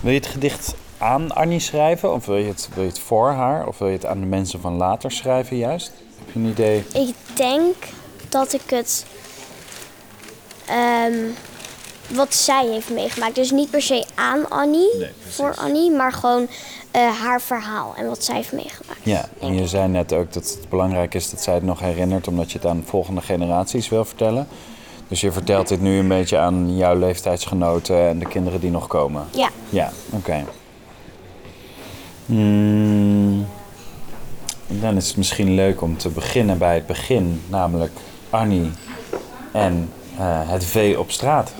Wil 0.00 0.12
je 0.12 0.18
het 0.18 0.26
gedicht 0.26 0.74
aan 0.98 1.32
Annie 1.34 1.60
schrijven? 1.60 2.12
Of 2.12 2.26
wil 2.26 2.36
je, 2.36 2.46
het, 2.46 2.68
wil 2.74 2.82
je 2.82 2.88
het 2.88 2.98
voor 2.98 3.30
haar? 3.30 3.66
Of 3.66 3.78
wil 3.78 3.88
je 3.88 3.94
het 3.94 4.06
aan 4.06 4.20
de 4.20 4.26
mensen 4.26 4.60
van 4.60 4.76
later 4.76 5.10
schrijven 5.10 5.56
juist? 5.56 5.92
Heb 6.18 6.34
je 6.34 6.38
een 6.40 6.46
idee? 6.46 6.84
ik 6.94 7.14
denk 7.34 7.74
dat 8.28 8.52
ik 8.52 8.70
het. 8.70 9.06
ehm, 10.66 11.14
wat 12.14 12.34
zij 12.34 12.66
heeft 12.66 12.90
meegemaakt. 12.90 13.34
Dus 13.34 13.50
niet 13.50 13.70
per 13.70 13.82
se 13.82 14.06
aan 14.14 14.50
Annie, 14.50 14.96
Nee, 14.98 15.10
voor 15.28 15.54
Annie, 15.54 15.90
maar 15.90 16.12
gewoon 16.12 16.48
eh, 16.96 17.20
haar 17.20 17.40
verhaal 17.40 17.94
en 17.96 18.06
wat 18.06 18.24
zij 18.24 18.34
heeft 18.34 18.52
meegemaakt. 18.52 18.98
Ja, 19.02 19.28
en 19.40 19.54
je 19.54 19.62
ik. 19.62 19.68
zei 19.68 19.88
net 19.88 20.12
ook 20.12 20.32
dat 20.32 20.44
het 20.44 20.68
belangrijk 20.68 21.14
is 21.14 21.30
dat 21.30 21.42
zij 21.42 21.54
het 21.54 21.62
nog 21.62 21.80
herinnert, 21.80 22.28
omdat 22.28 22.52
je 22.52 22.58
het 22.58 22.66
aan 22.66 22.82
volgende 22.86 23.20
generaties 23.20 23.88
wil 23.88 24.04
vertellen. 24.04 24.48
Dus 25.08 25.20
je 25.20 25.32
vertelt 25.32 25.68
dit 25.68 25.80
nu 25.80 25.98
een 25.98 26.08
beetje 26.08 26.38
aan 26.38 26.76
jouw 26.76 26.98
leeftijdsgenoten 26.98 28.08
en 28.08 28.18
de 28.18 28.26
kinderen 28.26 28.60
die 28.60 28.70
nog 28.70 28.86
komen. 28.86 29.24
Ja, 29.30 29.48
Ja, 29.68 29.90
oké. 30.10 30.44
Hmm, 32.26 33.46
dan 34.66 34.96
is 34.96 35.08
het 35.08 35.16
misschien 35.16 35.54
leuk 35.54 35.82
om 35.82 35.96
te 35.96 36.08
beginnen 36.08 36.58
bij 36.58 36.74
het 36.74 36.86
begin, 36.86 37.42
namelijk 37.48 37.92
Annie 38.30 38.70
en 39.52 39.90
eh, 40.18 40.50
het 40.50 40.64
vee 40.64 41.00
op 41.00 41.10
straat. 41.10 41.52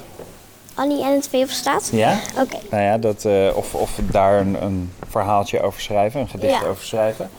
Annie 0.77 1.05
en 1.05 1.12
het 1.15 1.29
vee 1.29 1.43
op 1.43 1.49
straat. 1.49 1.89
Ja? 1.93 2.19
Oké, 2.41 2.57
Nou 2.71 2.83
ja, 2.83 2.99
dat, 2.99 3.25
eh, 3.25 3.49
of, 3.57 3.75
of 3.75 3.91
daar 4.11 4.41
een, 4.41 4.62
een 4.62 4.93
verhaaltje 5.09 5.61
over 5.62 5.81
schrijven, 5.81 6.21
een 6.21 6.29
gedicht 6.29 6.61
Ja. 6.61 6.67
over 6.69 6.85
schrijven. 6.85 7.31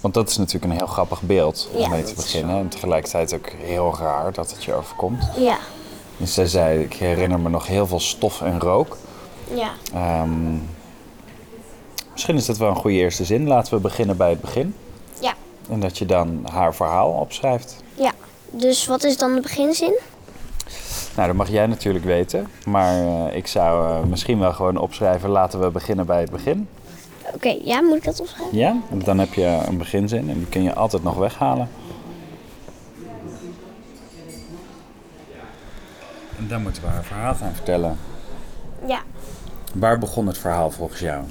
Want 0.00 0.14
dat 0.14 0.28
is 0.28 0.36
natuurlijk 0.36 0.72
een 0.72 0.78
heel 0.78 0.86
grappig 0.86 1.22
beeld 1.22 1.68
om 1.72 1.80
Ja. 1.80 1.88
mee 1.88 2.02
te 2.02 2.14
beginnen. 2.14 2.56
En 2.56 2.68
tegelijkertijd 2.68 3.34
ook 3.34 3.48
heel 3.48 3.94
raar 4.00 4.32
dat 4.32 4.50
het 4.50 4.64
je 4.64 4.74
overkomt. 4.74 5.28
ja. 5.36 5.58
Dus 6.16 6.34
zij 6.34 6.46
zei, 6.46 6.80
ik 6.82 6.92
herinner 6.94 7.40
me 7.40 7.48
nog 7.48 7.66
heel 7.66 7.86
veel 7.86 8.00
stof 8.00 8.40
en 8.42 8.60
rook. 8.60 8.96
Ja, 9.54 9.70
Ehm, 9.94 10.54
misschien 12.12 12.36
is 12.36 12.46
dat 12.46 12.56
wel 12.56 12.68
een 12.68 12.76
goede 12.76 12.96
eerste 12.96 13.24
zin. 13.24 13.46
Laten 13.48 13.74
we 13.74 13.80
beginnen 13.80 14.16
bij 14.16 14.30
het 14.30 14.40
begin. 14.40 14.74
ja, 15.20 15.34
En 15.70 15.80
dat 15.80 15.98
je 15.98 16.06
dan 16.06 16.46
haar 16.52 16.74
verhaal 16.74 17.10
opschrijft. 17.10 17.76
ja. 17.94 18.12
Dus 18.50 18.86
wat 18.86 19.04
is 19.04 19.16
dan 19.16 19.34
de 19.34 19.40
beginzin? 19.40 19.98
Nou, 21.16 21.28
dat 21.28 21.36
mag 21.36 21.48
jij 21.48 21.66
natuurlijk 21.66 22.04
weten. 22.04 22.46
Maar 22.66 22.94
eh, 22.94 23.36
ik 23.36 23.46
zou 23.46 23.88
eh, 23.90 24.02
misschien 24.08 24.38
wel 24.38 24.52
gewoon 24.52 24.76
opschrijven, 24.76 25.30
laten 25.30 25.60
we 25.60 25.70
beginnen 25.70 26.06
bij 26.06 26.20
het 26.20 26.30
begin. 26.30 26.68
Oké, 27.34 27.56
ja, 27.64 27.82
moet 27.82 27.96
ik 27.96 28.04
dat 28.04 28.20
opschrijven? 28.20 28.58
Ja, 28.58 28.76
en 28.90 28.98
dan 28.98 29.18
heb 29.18 29.34
je 29.34 29.58
een 29.66 29.78
beginzin 29.78 30.30
en 30.30 30.38
die 30.38 30.46
kun 30.46 30.62
je 30.62 30.74
altijd 30.74 31.02
nog 31.02 31.16
weghalen. 31.16 31.68
En 36.38 36.48
dan 36.48 36.62
moeten 36.62 36.82
we 36.82 36.88
haar 36.88 37.04
verhaal 37.04 37.34
gaan 37.34 37.54
vertellen. 37.54 37.98
Ja. 38.86 39.00
Waar 39.74 39.98
begon 39.98 40.26
het 40.26 40.38
verhaal 40.38 40.70
volgens 40.70 41.00
jou? 41.00 41.24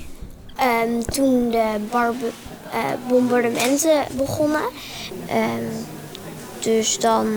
Ehm, 0.56 1.02
toen 1.02 1.50
de 1.52 1.76
barbe- 1.92 2.32
eh, 2.72 2.80
bombardementen 3.10 4.04
begonnen. 4.18 4.62
Ehm, 5.28 5.64
dus 6.60 7.00
dan. 7.00 7.28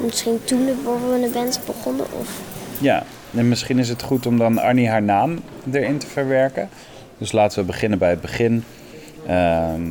Misschien 0.00 0.40
toen 0.44 0.66
de 0.66 0.74
bombardementen 0.84 1.60
begonnen. 1.66 2.06
Of. 2.20 2.40
Ja, 2.80 3.02
en 3.34 3.48
misschien 3.48 3.78
is 3.78 3.88
het 3.88 4.02
goed 4.02 4.26
om 4.26 4.38
dan 4.38 4.58
Annie 4.58 4.88
haar 4.88 5.02
naam 5.02 5.38
erin 5.72 5.98
te 5.98 6.06
verwerken. 6.06 6.68
Dus 7.18 7.32
laten 7.32 7.58
we 7.58 7.64
beginnen 7.64 7.98
bij 7.98 8.10
het 8.10 8.20
begin. 8.20 8.64
Ehm, 9.26 9.82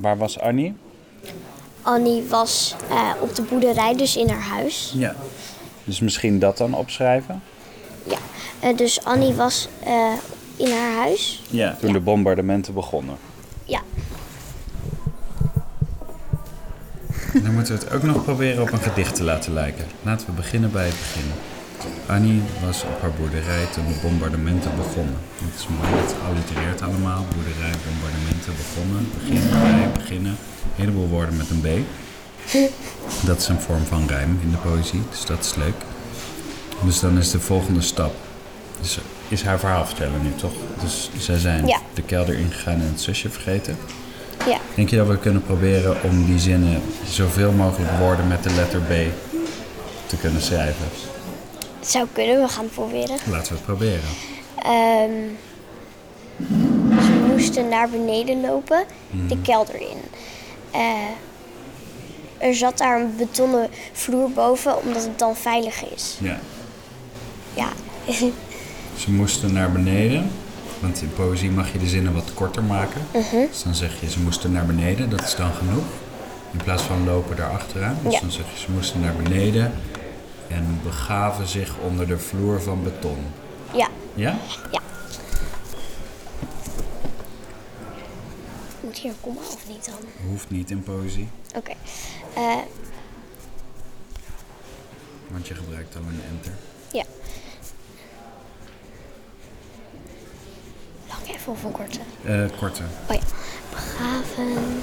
waar 0.00 0.16
was 0.16 0.38
Annie? 0.38 0.74
Annie 1.82 2.22
was 2.28 2.74
eh, 2.90 3.10
op 3.20 3.34
de 3.34 3.42
boerderij, 3.42 3.96
dus 3.96 4.16
in 4.16 4.28
haar 4.28 4.42
huis. 4.42 4.92
Ja. 4.96 5.14
Dus 5.84 6.00
misschien 6.00 6.38
dat 6.38 6.58
dan 6.58 6.74
opschrijven? 6.74 7.42
Ja. 8.02 8.18
Eh, 8.60 8.76
dus 8.76 9.04
Annie 9.04 9.34
was 9.34 9.68
eh, 9.84 10.12
in 10.56 10.70
haar 10.70 10.94
huis. 10.94 11.42
Ja. 11.50 11.76
Toen 11.80 11.92
de 11.92 12.00
bombardementen 12.00 12.74
begonnen. 12.74 13.16
Dan 17.42 17.54
moeten 17.54 17.78
we 17.78 17.84
het 17.84 17.92
ook 17.92 18.02
nog 18.02 18.24
proberen 18.24 18.62
op 18.62 18.72
een 18.72 18.80
gedicht 18.80 19.14
te 19.14 19.22
laten 19.22 19.52
lijken. 19.52 19.84
Laten 20.02 20.26
we 20.26 20.32
beginnen 20.32 20.72
bij 20.72 20.86
het 20.86 20.94
begin. 20.98 21.30
Annie 22.06 22.42
was 22.66 22.82
op 22.82 23.00
haar 23.00 23.10
boerderij 23.10 23.64
toen 23.74 23.86
de 23.86 23.98
bombardementen 24.02 24.70
begonnen. 24.76 25.14
Het 25.44 25.54
is 25.60 25.66
mooi, 25.68 26.02
het 26.02 26.14
allitereert 26.28 26.82
allemaal. 26.82 27.24
Boerderij, 27.34 27.74
bombardementen 27.86 28.52
begonnen. 28.62 29.08
Beginnen, 29.18 29.50
bij, 29.60 29.90
beginnen. 30.00 30.32
Een 30.32 30.74
heleboel 30.84 31.08
woorden 31.08 31.36
met 31.36 31.50
een 31.50 31.60
B. 31.60 31.68
Dat 33.26 33.38
is 33.38 33.48
een 33.48 33.60
vorm 33.60 33.84
van 33.84 34.06
rijm 34.06 34.38
in 34.42 34.50
de 34.50 34.56
poëzie, 34.56 35.02
dus 35.10 35.24
dat 35.24 35.44
is 35.44 35.54
leuk. 35.54 35.74
Dus 36.84 37.00
dan 37.00 37.18
is 37.18 37.30
de 37.30 37.40
volgende 37.40 37.80
stap. 37.80 38.14
Dus 38.80 38.98
is 39.28 39.42
haar 39.42 39.58
verhaal 39.58 39.86
vertellen 39.86 40.22
nu, 40.22 40.30
toch? 40.36 40.52
Dus 40.82 41.10
zij 41.18 41.38
zijn 41.38 41.66
Ja. 41.66 41.80
de 41.94 42.02
kelder 42.02 42.34
ingegaan 42.38 42.74
en 42.80 42.88
het 42.92 43.00
zusje 43.00 43.30
vergeten. 43.30 43.76
Ja. 44.46 44.58
Denk 44.74 44.90
je 44.90 44.96
dat 44.96 45.06
we 45.06 45.18
kunnen 45.18 45.42
proberen 45.42 46.02
om 46.02 46.24
die 46.24 46.38
zinnen 46.38 46.82
zoveel 47.08 47.52
mogelijk 47.52 47.90
woorden 47.98 48.28
met 48.28 48.42
de 48.42 48.50
letter 48.54 48.80
B 48.80 48.92
te 50.06 50.16
kunnen 50.16 50.42
schrijven? 50.42 50.86
Zou 51.80 52.06
kunnen, 52.12 52.40
we 52.40 52.48
gaan 52.48 52.64
het 52.64 52.72
proberen. 52.72 53.16
Laten 53.30 53.52
we 53.52 53.54
het 53.54 53.64
proberen. 53.64 54.08
Ehm, 54.62 55.10
ze 57.06 57.24
moesten 57.32 57.68
naar 57.68 57.88
beneden 57.90 58.40
lopen, 58.40 58.84
de 59.28 59.40
kelder 59.42 59.80
in. 59.80 59.98
Eh, 60.70 60.90
er 62.38 62.54
zat 62.54 62.78
daar 62.78 63.00
een 63.00 63.16
betonnen 63.16 63.68
vloer 63.92 64.30
boven, 64.30 64.78
omdat 64.82 65.02
het 65.02 65.18
dan 65.18 65.36
veilig 65.36 65.84
is. 65.94 66.16
Ja. 66.20 66.38
Ja, 67.54 67.68
Ze 68.96 69.10
moesten 69.10 69.52
naar 69.52 69.72
beneden, 69.72 70.30
want 70.80 71.02
in 71.02 71.12
poëzie 71.14 71.50
mag 71.50 71.72
je 71.72 71.78
de 71.78 71.86
zinnen 71.88 72.12
wat 72.14 72.34
korter 72.34 72.62
maken. 72.62 73.00
Dus 73.30 73.62
dan 73.62 73.74
zeg 73.74 74.00
je 74.00 74.10
ze 74.10 74.20
moesten 74.20 74.52
naar 74.52 74.66
beneden, 74.66 75.10
dat 75.10 75.22
is 75.22 75.34
dan 75.34 75.52
genoeg. 75.52 75.84
In 76.52 76.62
plaats 76.64 76.82
van 76.82 77.04
lopen 77.04 77.36
daarachteraan. 77.36 77.98
Dus 78.02 78.12
Ja. 78.12 78.20
dan 78.20 78.30
zeg 78.30 78.44
je 78.52 78.58
ze 78.58 78.70
moesten 78.70 79.00
naar 79.00 79.14
beneden 79.16 79.72
en 80.48 80.80
begaven 80.82 81.46
zich 81.46 81.74
onder 81.78 82.06
de 82.06 82.18
vloer 82.18 82.62
van 82.62 82.82
beton. 82.82 83.18
ja, 83.72 83.88
Ja? 84.14 84.38
ja. 84.72 84.80
Moet 88.80 88.96
hier 88.98 89.10
een 89.10 89.16
komma 89.20 89.40
of 89.40 89.68
niet 89.68 89.84
dan? 89.86 90.28
Hoeft 90.28 90.50
niet 90.50 90.70
in 90.70 90.82
poëzie, 90.82 91.28
Oké. 91.56 91.72
Eh, 92.34 92.56
want 95.28 95.48
je 95.48 95.54
gebruikt 95.54 95.96
al 95.96 96.02
een 96.02 96.20
enter. 96.30 96.52
Of 101.48 101.64
een 101.64 101.72
korte? 101.72 101.98
Eh, 102.24 102.58
korte. 102.58 102.82
Oh 103.10 103.14
ja. 103.14 103.20
Begraven. 103.70 104.82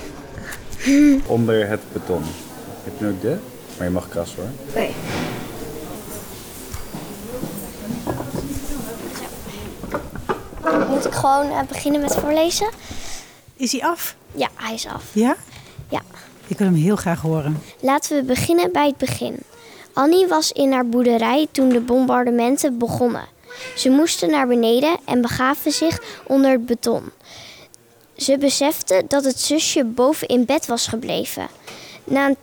Onder 1.27 1.67
het 1.69 1.81
beton. 1.91 2.23
Heb 2.83 2.93
je 2.99 3.07
ook 3.07 3.21
de? 3.21 3.37
Maar 3.77 3.87
je 3.87 3.93
mag 3.93 4.09
kras 4.09 4.35
hoor. 4.35 4.49
Oké. 4.69 4.87
Moet 10.89 11.05
ik 11.05 11.13
gewoon 11.13 11.49
eh, 11.49 11.59
beginnen 11.67 12.01
met 12.01 12.15
voorlezen? 12.15 12.67
Is 13.55 13.71
hij 13.71 13.81
af? 13.83 14.15
Ja, 14.31 14.49
hij 14.55 14.73
is 14.73 14.87
af. 14.87 15.03
Ja? 15.13 15.35
Ja. 15.89 16.01
Ik 16.47 16.57
wil 16.57 16.67
hem 16.67 16.75
heel 16.75 16.95
graag 16.95 17.21
horen. 17.21 17.61
Laten 17.79 18.15
we 18.15 18.23
beginnen 18.23 18.71
bij 18.71 18.87
het 18.87 18.97
begin. 18.97 19.37
Annie 19.93 20.27
was 20.27 20.51
in 20.51 20.71
haar 20.71 20.85
boerderij 20.87 21.47
toen 21.51 21.69
de 21.69 21.79
bombardementen 21.79 22.77
begonnen. 22.77 23.25
Ze 23.75 23.89
moesten 23.89 24.29
naar 24.29 24.47
beneden 24.47 24.97
en 25.05 25.21
begaven 25.21 25.71
zich 25.71 26.01
onder 26.27 26.51
het 26.51 26.65
beton. 26.65 27.11
Ze 28.17 28.37
besefte 28.37 29.03
dat 29.07 29.23
het 29.23 29.39
zusje 29.39 29.83
boven 29.83 30.27
in 30.27 30.45
bed 30.45 30.65
was 30.65 30.87
gebleven. 30.87 31.47
Na 32.03 32.27
een, 32.27 32.37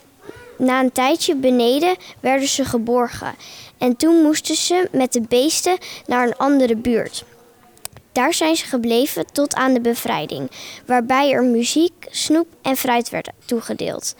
na 0.59 0.81
een 0.81 0.93
tijdje 0.93 1.35
beneden 1.35 1.97
werden 2.21 2.49
ze 2.49 2.65
geborgen. 2.65 3.35
En 3.79 3.97
toen 3.97 4.23
moesten 4.23 4.57
ze 4.57 4.89
met 4.93 5.13
de 5.13 5.21
beesten 5.21 5.79
naar 6.07 6.27
een 6.27 6.37
andere 6.37 6.77
buurt. 6.77 7.25
Daar 8.13 8.35
zijn 8.35 8.57
ze 8.57 8.67
gebleven 8.67 9.27
tot 9.33 9.55
aan 9.55 9.73
de 9.73 9.81
bevrijding, 9.81 10.51
waarbij 10.87 11.33
er 11.33 11.45
muziek, 11.45 12.07
snoep 12.11 12.47
en 12.63 12.77
fruit 12.77 13.11
werd 13.11 13.31
toegedeeld. 13.45 14.15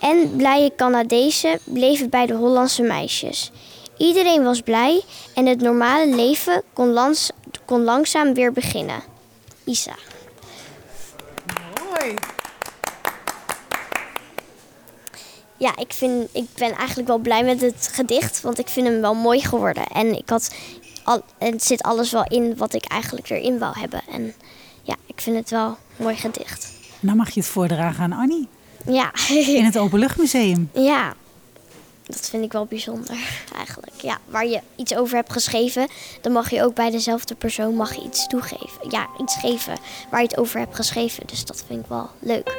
En 0.00 0.36
blije 0.36 0.72
Canadezen 0.76 1.58
bleven 1.64 2.10
bij 2.10 2.26
de 2.26 2.34
Hollandse 2.34 2.82
meisjes. 2.82 3.50
Iedereen 3.98 4.42
was 4.42 4.60
blij 4.60 5.02
en 5.34 5.46
het 5.46 5.60
normale 5.60 6.14
leven 6.14 6.62
kon, 6.72 6.88
langs- 6.88 7.30
kon 7.64 7.82
langzaam 7.82 8.34
weer 8.34 8.52
beginnen. 8.52 9.02
Isa. 9.64 9.94
Mooi. 11.90 12.14
Ja, 15.56 15.76
ik, 15.76 15.92
vind, 15.92 16.28
ik 16.32 16.46
ben 16.58 16.72
eigenlijk 16.74 17.08
wel 17.08 17.18
blij 17.18 17.44
met 17.44 17.60
het 17.60 17.88
gedicht, 17.92 18.40
want 18.40 18.58
ik 18.58 18.68
vind 18.68 18.86
hem 18.86 19.00
wel 19.00 19.14
mooi 19.14 19.40
geworden. 19.40 19.86
En 19.86 20.16
ik 20.18 20.28
had 20.28 20.54
al, 21.04 21.22
en 21.38 21.52
het 21.52 21.64
zit 21.64 21.82
alles 21.82 22.12
wel 22.12 22.24
in 22.28 22.56
wat 22.56 22.74
ik 22.74 22.84
eigenlijk 22.84 23.30
erin 23.30 23.58
wou 23.58 23.78
hebben. 23.78 24.00
En 24.10 24.34
ja, 24.82 24.94
ik 25.06 25.20
vind 25.20 25.36
het 25.36 25.50
wel 25.50 25.66
een 25.66 25.76
mooi 26.04 26.16
gedicht. 26.16 26.72
Dan 27.00 27.16
mag 27.16 27.30
je 27.30 27.40
het 27.40 27.48
voordragen 27.48 28.02
aan 28.04 28.12
Annie 28.12 28.48
Ja, 28.86 29.12
in 29.28 29.64
het 29.64 29.78
Openluchtmuseum. 29.78 30.70
ja, 30.92 31.14
dat 32.06 32.28
vind 32.30 32.44
ik 32.44 32.52
wel 32.52 32.66
bijzonder 32.66 33.16
eigenlijk. 33.56 34.00
Ja, 34.00 34.18
waar 34.28 34.46
je 34.46 34.60
iets 34.76 34.94
over 34.94 35.16
hebt 35.16 35.32
geschreven, 35.32 35.88
dan 36.20 36.32
mag 36.32 36.50
je 36.50 36.62
ook 36.62 36.74
bij 36.74 36.90
dezelfde 36.90 37.34
persoon 37.34 37.74
mag 37.74 37.94
je 37.94 38.02
iets 38.02 38.26
toegeven. 38.26 38.90
Ja, 38.90 39.08
iets 39.20 39.36
geven 39.36 39.74
waar 40.10 40.20
je 40.20 40.26
het 40.26 40.38
over 40.38 40.58
hebt 40.58 40.74
geschreven. 40.74 41.26
Dus 41.26 41.44
dat 41.44 41.64
vind 41.66 41.80
ik 41.80 41.86
wel 41.88 42.10
leuk. 42.18 42.56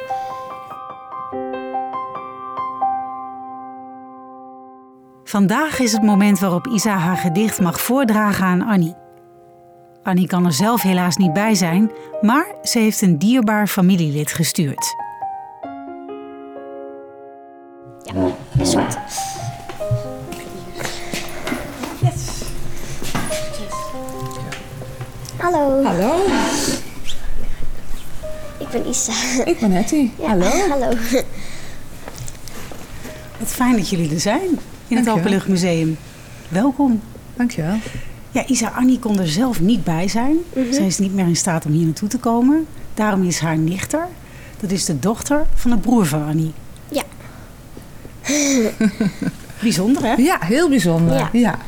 Vandaag 5.24 5.78
is 5.78 5.92
het 5.92 6.02
moment 6.02 6.38
waarop 6.38 6.66
Isa 6.66 6.96
haar 6.96 7.16
gedicht 7.16 7.60
mag 7.60 7.80
voordragen 7.80 8.44
aan 8.44 8.62
Annie. 8.62 8.94
Annie 10.02 10.26
kan 10.26 10.44
er 10.44 10.52
zelf 10.52 10.82
helaas 10.82 11.16
niet 11.16 11.32
bij 11.32 11.54
zijn, 11.54 11.90
maar 12.20 12.54
ze 12.62 12.78
heeft 12.78 13.02
een 13.02 13.18
dierbaar 13.18 13.66
familielid 13.66 14.32
gestuurd. 14.32 15.05
Ja, 18.14 18.36
is 18.62 18.74
goed. 18.74 18.98
Hallo, 25.36 25.84
Hallo, 25.84 26.24
ik 28.58 28.68
ben 28.70 28.88
Isa. 28.88 29.12
ik 29.44 29.58
ben 29.60 29.70
Hetty. 29.70 30.10
Ja, 30.18 30.28
Hallo. 30.28 30.50
Hallo. 30.68 30.88
Wat 33.38 33.48
fijn 33.48 33.76
dat 33.76 33.88
jullie 33.88 34.10
er 34.14 34.20
zijn 34.20 34.58
in 34.88 34.96
het. 34.96 35.08
Openluchtmuseum. 35.08 35.98
Welkom. 36.48 37.00
Dankjewel. 37.36 37.76
Ja, 38.30 38.46
Isa 38.46 38.72
Annie 38.76 38.98
kon 38.98 39.18
er 39.18 39.28
zelf 39.28 39.60
niet 39.60 39.84
bij 39.84 40.08
zijn. 40.08 40.36
Zij 40.70 40.86
is 40.86 40.98
niet 40.98 41.14
meer 41.14 41.26
in 41.26 41.36
staat 41.36 41.66
om 41.66 41.72
hier 41.72 41.84
naartoe 41.84 42.08
te 42.08 42.18
komen. 42.18 42.66
Daarom 42.94 43.22
is 43.24 43.38
haar 43.38 43.58
nichter, 43.58 44.08
dat 44.60 44.70
is 44.70 44.84
de 44.84 44.98
dochter 44.98 45.46
van 45.54 45.70
de 45.70 45.78
broer 45.78 46.06
van 46.06 46.26
Annie. 46.26 46.52
Bijzonder, 49.62 50.02
hè? 50.02 50.14
Ja, 50.14 50.38
heel 50.40 50.68
bijzonder. 50.68 51.16
Ja. 51.16 51.28
Ja. 51.32 51.58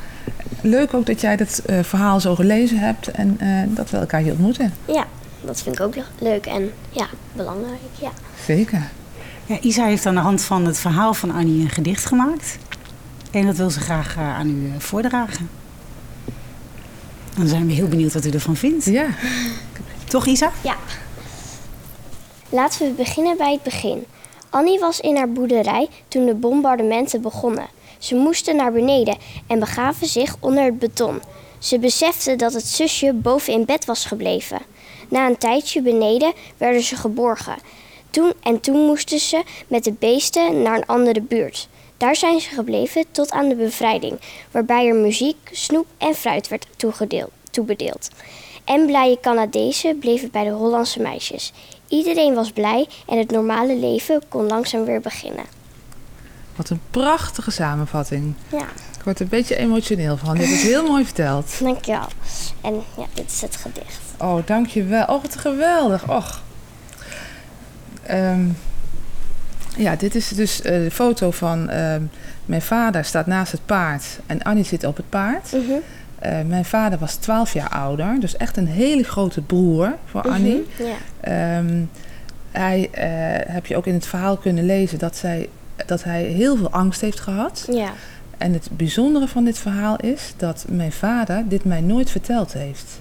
Leuk 0.60 0.94
ook 0.94 1.06
dat 1.06 1.20
jij 1.20 1.36
dat 1.36 1.62
eh, 1.66 1.78
verhaal 1.82 2.20
zo 2.20 2.34
gelezen 2.34 2.78
hebt 2.78 3.08
en 3.08 3.36
eh, 3.40 3.48
dat 3.66 3.90
we 3.90 3.96
elkaar 3.96 4.20
hier 4.20 4.32
ontmoeten. 4.32 4.72
Ja, 4.84 5.06
dat 5.40 5.62
vind 5.62 5.78
ik 5.78 5.84
ook 5.84 5.94
leuk 6.18 6.46
en 6.46 6.72
ja, 6.90 7.06
belangrijk. 7.32 7.80
Ja. 8.00 8.10
Zeker. 8.44 8.82
Ja, 9.46 9.60
Isa 9.60 9.84
heeft 9.84 10.06
aan 10.06 10.14
de 10.14 10.20
hand 10.20 10.42
van 10.42 10.66
het 10.66 10.78
verhaal 10.78 11.14
van 11.14 11.30
Annie 11.30 11.62
een 11.62 11.70
gedicht 11.70 12.06
gemaakt. 12.06 12.58
En 13.30 13.46
dat 13.46 13.56
wil 13.56 13.70
ze 13.70 13.80
graag 13.80 14.16
eh, 14.16 14.38
aan 14.38 14.48
u 14.48 14.66
eh, 14.66 14.80
voordragen. 14.80 15.50
Dan 17.36 17.48
zijn 17.48 17.66
we 17.66 17.72
heel 17.72 17.88
benieuwd 17.88 18.12
wat 18.12 18.24
u 18.24 18.30
ervan 18.30 18.56
vindt. 18.56 18.84
Ja. 18.84 19.06
Toch, 20.04 20.26
Isa? 20.26 20.52
ja. 20.62 20.76
Laten 22.48 22.86
we 22.86 22.92
beginnen 22.92 23.36
bij 23.36 23.52
het 23.52 23.62
begin. 23.62 24.04
Annie 24.50 24.78
was 24.78 25.00
in 25.00 25.16
haar 25.16 25.32
boerderij 25.32 25.88
toen 26.08 26.26
de 26.26 26.34
bombardementen 26.34 27.22
begonnen. 27.22 27.66
Ze 27.98 28.14
moesten 28.14 28.56
naar 28.56 28.72
beneden 28.72 29.16
en 29.46 29.58
begaven 29.58 30.06
zich 30.06 30.37
onder 30.40 30.64
het 30.64 30.78
beton. 30.78 31.20
Ze 31.58 31.78
besefte 31.78 32.37
dat 32.37 32.52
het 32.52 32.66
zusje 32.66 33.12
boven 33.12 33.52
in 33.52 33.64
bed 33.64 33.84
was 33.84 34.04
gebleven. 34.04 34.58
Na 35.08 35.26
een 35.26 35.38
tijdje 35.38 35.82
beneden 35.82 36.32
werden 36.56 36.82
ze 36.82 36.96
geborgen. 36.96 37.56
Toen 38.11 38.32
en 38.42 38.61
toen 38.61 38.87
moesten 38.87 39.18
ze 39.18 39.42
met 39.68 39.84
de 39.84 39.92
beesten 39.92 40.62
naar 40.62 40.76
een 40.76 40.87
andere 40.87 41.20
buurt. 41.20 41.68
Daar 41.96 42.16
zijn 42.16 42.40
ze 42.40 42.48
gebleven 42.48 43.04
tot 43.11 43.30
aan 43.30 43.48
de 43.48 43.54
bevrijding, 43.54 44.18
waarbij 44.50 44.88
er 44.88 44.94
muziek, 44.94 45.37
snoep 45.52 45.87
en 45.98 46.14
fruit 46.14 46.48
werd 46.48 46.66
toegedeeld, 46.76 47.30
toebedeeld. 47.50 48.08
En 48.64 48.87
blije 48.87 49.20
Canadezen 49.20 49.98
bleven 49.98 50.30
bij 50.30 50.44
de 50.44 50.50
Hollandse 50.50 51.00
meisjes. 51.00 51.52
Iedereen 51.88 52.35
was 52.35 52.51
blij 52.53 52.88
en 53.07 53.18
het 53.18 53.31
normale 53.31 53.77
leven 53.77 54.22
kon 54.29 54.46
langzaam 54.46 54.85
weer 54.85 55.01
beginnen. 55.01 55.44
Wat 56.57 56.70
een 56.70 56.81
prachtige 56.90 57.51
samenvatting. 57.51 58.35
Ja, 58.51 58.66
Ik 58.98 59.05
word 59.05 59.16
er 59.16 59.22
een 59.22 59.29
beetje 59.29 59.57
emotioneel 59.57 60.16
van. 60.16 60.35
Je 60.35 60.40
hebt 60.40 60.53
het 60.53 60.62
heel 60.70 60.87
mooi 60.87 61.05
verteld. 61.05 61.59
dankjewel. 61.62 62.07
En 62.61 62.83
ja, 62.96 63.07
dit 63.14 63.31
is 63.31 63.40
het 63.40 63.57
gedicht. 63.57 64.01
Oh, 64.18 64.46
dankjewel. 64.46 65.05
Oh, 65.05 65.22
wat 65.22 65.37
geweldig. 65.37 66.09
Och. 66.11 66.42
Ehm, 68.03 68.46
ja, 69.77 69.96
dit 69.96 70.14
is 70.14 70.29
dus 70.29 70.62
eh, 70.62 70.72
de 70.72 70.90
foto 70.90 71.31
van 71.31 71.68
ehm, 71.68 72.03
mijn 72.44 72.62
vader 72.62 73.05
staat 73.05 73.27
naast 73.27 73.53
het 73.53 73.66
paard 73.66 74.05
en 74.27 74.42
Annie 74.42 74.64
zit 74.64 74.85
op 74.85 74.96
het 74.96 75.09
paard. 75.09 75.53
Mhm, 75.53 75.72
Eh, 76.18 76.40
mijn 76.46 76.64
vader 76.64 76.98
was 76.98 77.14
12 77.14 77.52
jaar 77.52 77.68
ouder, 77.68 78.20
dus 78.20 78.37
echt 78.37 78.57
een 78.57 78.66
hele 78.66 79.02
grote 79.04 79.40
broer 79.40 79.94
voor 80.04 80.22
Annie. 80.22 80.66
mhm, 80.76 80.83
Ja, 80.88 80.94
Ehm, 81.20 81.83
hij, 82.50 82.88
eh, 82.92 83.52
heb 83.52 83.66
je 83.66 83.76
ook 83.76 83.87
in 83.87 83.94
het 83.94 84.07
verhaal 84.07 84.37
kunnen 84.37 84.66
lezen 84.66 84.98
dat, 84.98 85.16
zij, 85.16 85.48
dat 85.87 86.04
hij 86.04 86.22
heel 86.22 86.57
veel 86.57 86.70
angst 86.70 87.00
heeft 87.00 87.20
gehad. 87.20 87.66
ja, 87.72 87.92
En 88.38 88.52
het 88.52 88.68
bijzondere 88.72 89.28
van 89.28 89.44
dit 89.44 89.59
verhaal 89.59 89.96
is 89.96 90.33
dat 90.37 90.64
mijn 90.68 90.92
vader 90.92 91.48
dit 91.48 91.64
mij 91.64 91.81
nooit 91.81 92.11
verteld 92.11 92.52
heeft. 92.52 93.00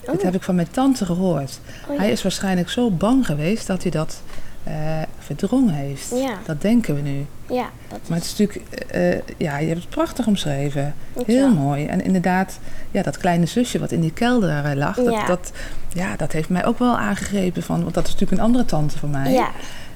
Dit 0.00 0.14
Oh. 0.16 0.22
heb 0.22 0.34
ik 0.34 0.42
van 0.42 0.54
mijn 0.54 0.70
tante 0.70 1.04
gehoord. 1.04 1.58
Oh, 1.88 1.96
Hij 1.98 2.06
ja. 2.06 2.12
is 2.12 2.22
waarschijnlijk 2.22 2.70
zo 2.70 2.90
bang 2.90 3.26
geweest 3.26 3.66
dat 3.66 3.82
hij 3.82 3.90
dat 3.90 4.20
eh, 4.64 5.02
verdrongen 5.18 5.74
heeft. 5.74 6.10
Ja. 6.10 6.38
Dat 6.46 6.60
denken 6.60 6.94
we 6.94 7.00
nu. 7.00 7.26
ja, 7.48 7.70
dat 7.88 7.98
Maar 8.08 8.18
het 8.18 8.26
is 8.26 8.36
natuurlijk, 8.36 8.84
eh, 8.90 9.36
ja, 9.36 9.58
je 9.58 9.66
hebt 9.68 9.80
het 9.80 9.88
prachtig 9.88 10.26
omschreven. 10.26 10.94
Heel 11.26 11.54
mooi. 11.54 11.86
En 11.86 12.04
inderdaad, 12.04 12.58
ja, 12.90 13.02
dat 13.02 13.18
kleine 13.18 13.46
zusje 13.46 13.78
wat 13.78 13.92
in 13.92 14.00
die 14.00 14.12
kelder 14.12 14.64
eh, 14.64 14.76
lag, 14.76 14.96
dat, 14.96 15.12
Ja. 15.12 15.26
dat, 15.26 15.52
ja, 15.92 16.16
dat 16.16 16.32
heeft 16.32 16.48
mij 16.48 16.64
ook 16.64 16.78
wel 16.78 16.96
aangegrepen. 16.98 17.62
Van, 17.62 17.82
want 17.82 17.94
dat 17.94 18.06
is 18.06 18.12
natuurlijk 18.12 18.40
een 18.40 18.46
andere 18.46 18.64
tante 18.64 18.98
van 18.98 19.10
mij. 19.10 19.32
Ja, 19.32 19.50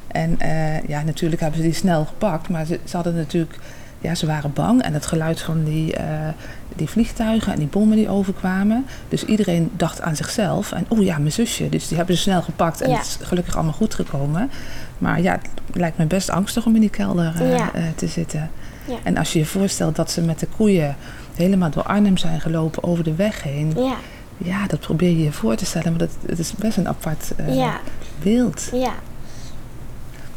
En 0.07 0.39
ja, 0.87 1.03
natuurlijk 1.03 1.41
hebben 1.41 1.61
ze 1.61 1.67
die 1.67 1.75
snel 1.77 2.05
gepakt. 2.05 2.49
Maar 2.49 2.65
ze, 2.65 2.79
ze 2.85 2.97
hadden 2.97 3.15
natuurlijk, 3.15 3.59
ja, 4.01 4.15
ze 4.15 4.27
waren 4.27 4.53
bang. 4.53 4.83
En 4.83 4.93
het 4.95 5.07
geluid 5.07 5.41
van 5.41 5.65
die, 5.65 5.95
eh, 5.97 6.29
die 6.77 6.89
vliegtuigen 6.89 7.53
en 7.53 7.59
die 7.59 7.67
bommen 7.69 7.97
die 7.97 8.09
overkwamen. 8.09 8.87
Dus 9.09 9.25
iedereen 9.25 9.71
dacht 9.77 10.01
aan 10.01 10.17
zichzelf. 10.17 10.73
En 10.73 10.85
oh 10.89 11.03
ja, 11.05 11.19
mijn 11.19 11.33
zusje. 11.33 11.69
Dus 11.69 11.89
die 11.89 11.97
hebben 11.97 12.17
ze 12.17 12.23
snel 12.23 12.43
gepakt. 12.43 12.81
En 12.81 12.91
Ja. 12.91 12.97
het 12.97 13.07
is 13.07 13.19
gelukkig 13.23 13.55
allemaal 13.55 13.73
goed 13.73 13.95
gekomen. 13.95 14.51
Maar 14.99 15.21
ja, 15.23 15.33
het 15.33 15.77
lijkt 15.77 15.99
me 15.99 16.05
best 16.07 16.31
angstig 16.31 16.67
om 16.67 16.75
in 16.75 16.81
die 16.81 16.91
kelder 16.91 17.35
eh, 17.41 17.57
Ja. 17.57 17.73
eh, 17.75 17.83
te 17.97 18.07
zitten. 18.07 18.51
Ja. 18.89 18.95
En 19.03 19.17
als 19.17 19.33
je 19.33 19.39
je 19.39 19.47
voorstelt 19.47 19.97
dat 19.97 20.11
ze 20.11 20.21
met 20.21 20.39
de 20.39 20.47
koeien 20.57 20.97
helemaal 21.35 21.71
door 21.71 21.83
Arnhem 21.83 22.17
zijn 22.17 22.41
gelopen 22.41 22.83
over 22.83 23.05
de 23.05 23.15
weg 23.15 23.43
heen. 23.43 23.73
ja, 23.77 23.97
Ja, 24.37 24.67
dat 24.67 24.81
probeer 24.81 25.09
je 25.11 25.23
je 25.23 25.33
voor 25.33 25.57
te 25.57 25.65
stellen. 25.67 25.91
Maar 25.91 25.99
dat, 25.99 26.11
het 26.27 26.39
is 26.39 26.53
best 26.53 26.77
een 26.77 26.89
apart 26.89 27.31
ja, 27.49 27.81
beeld. 28.23 28.69
ja. 28.73 28.93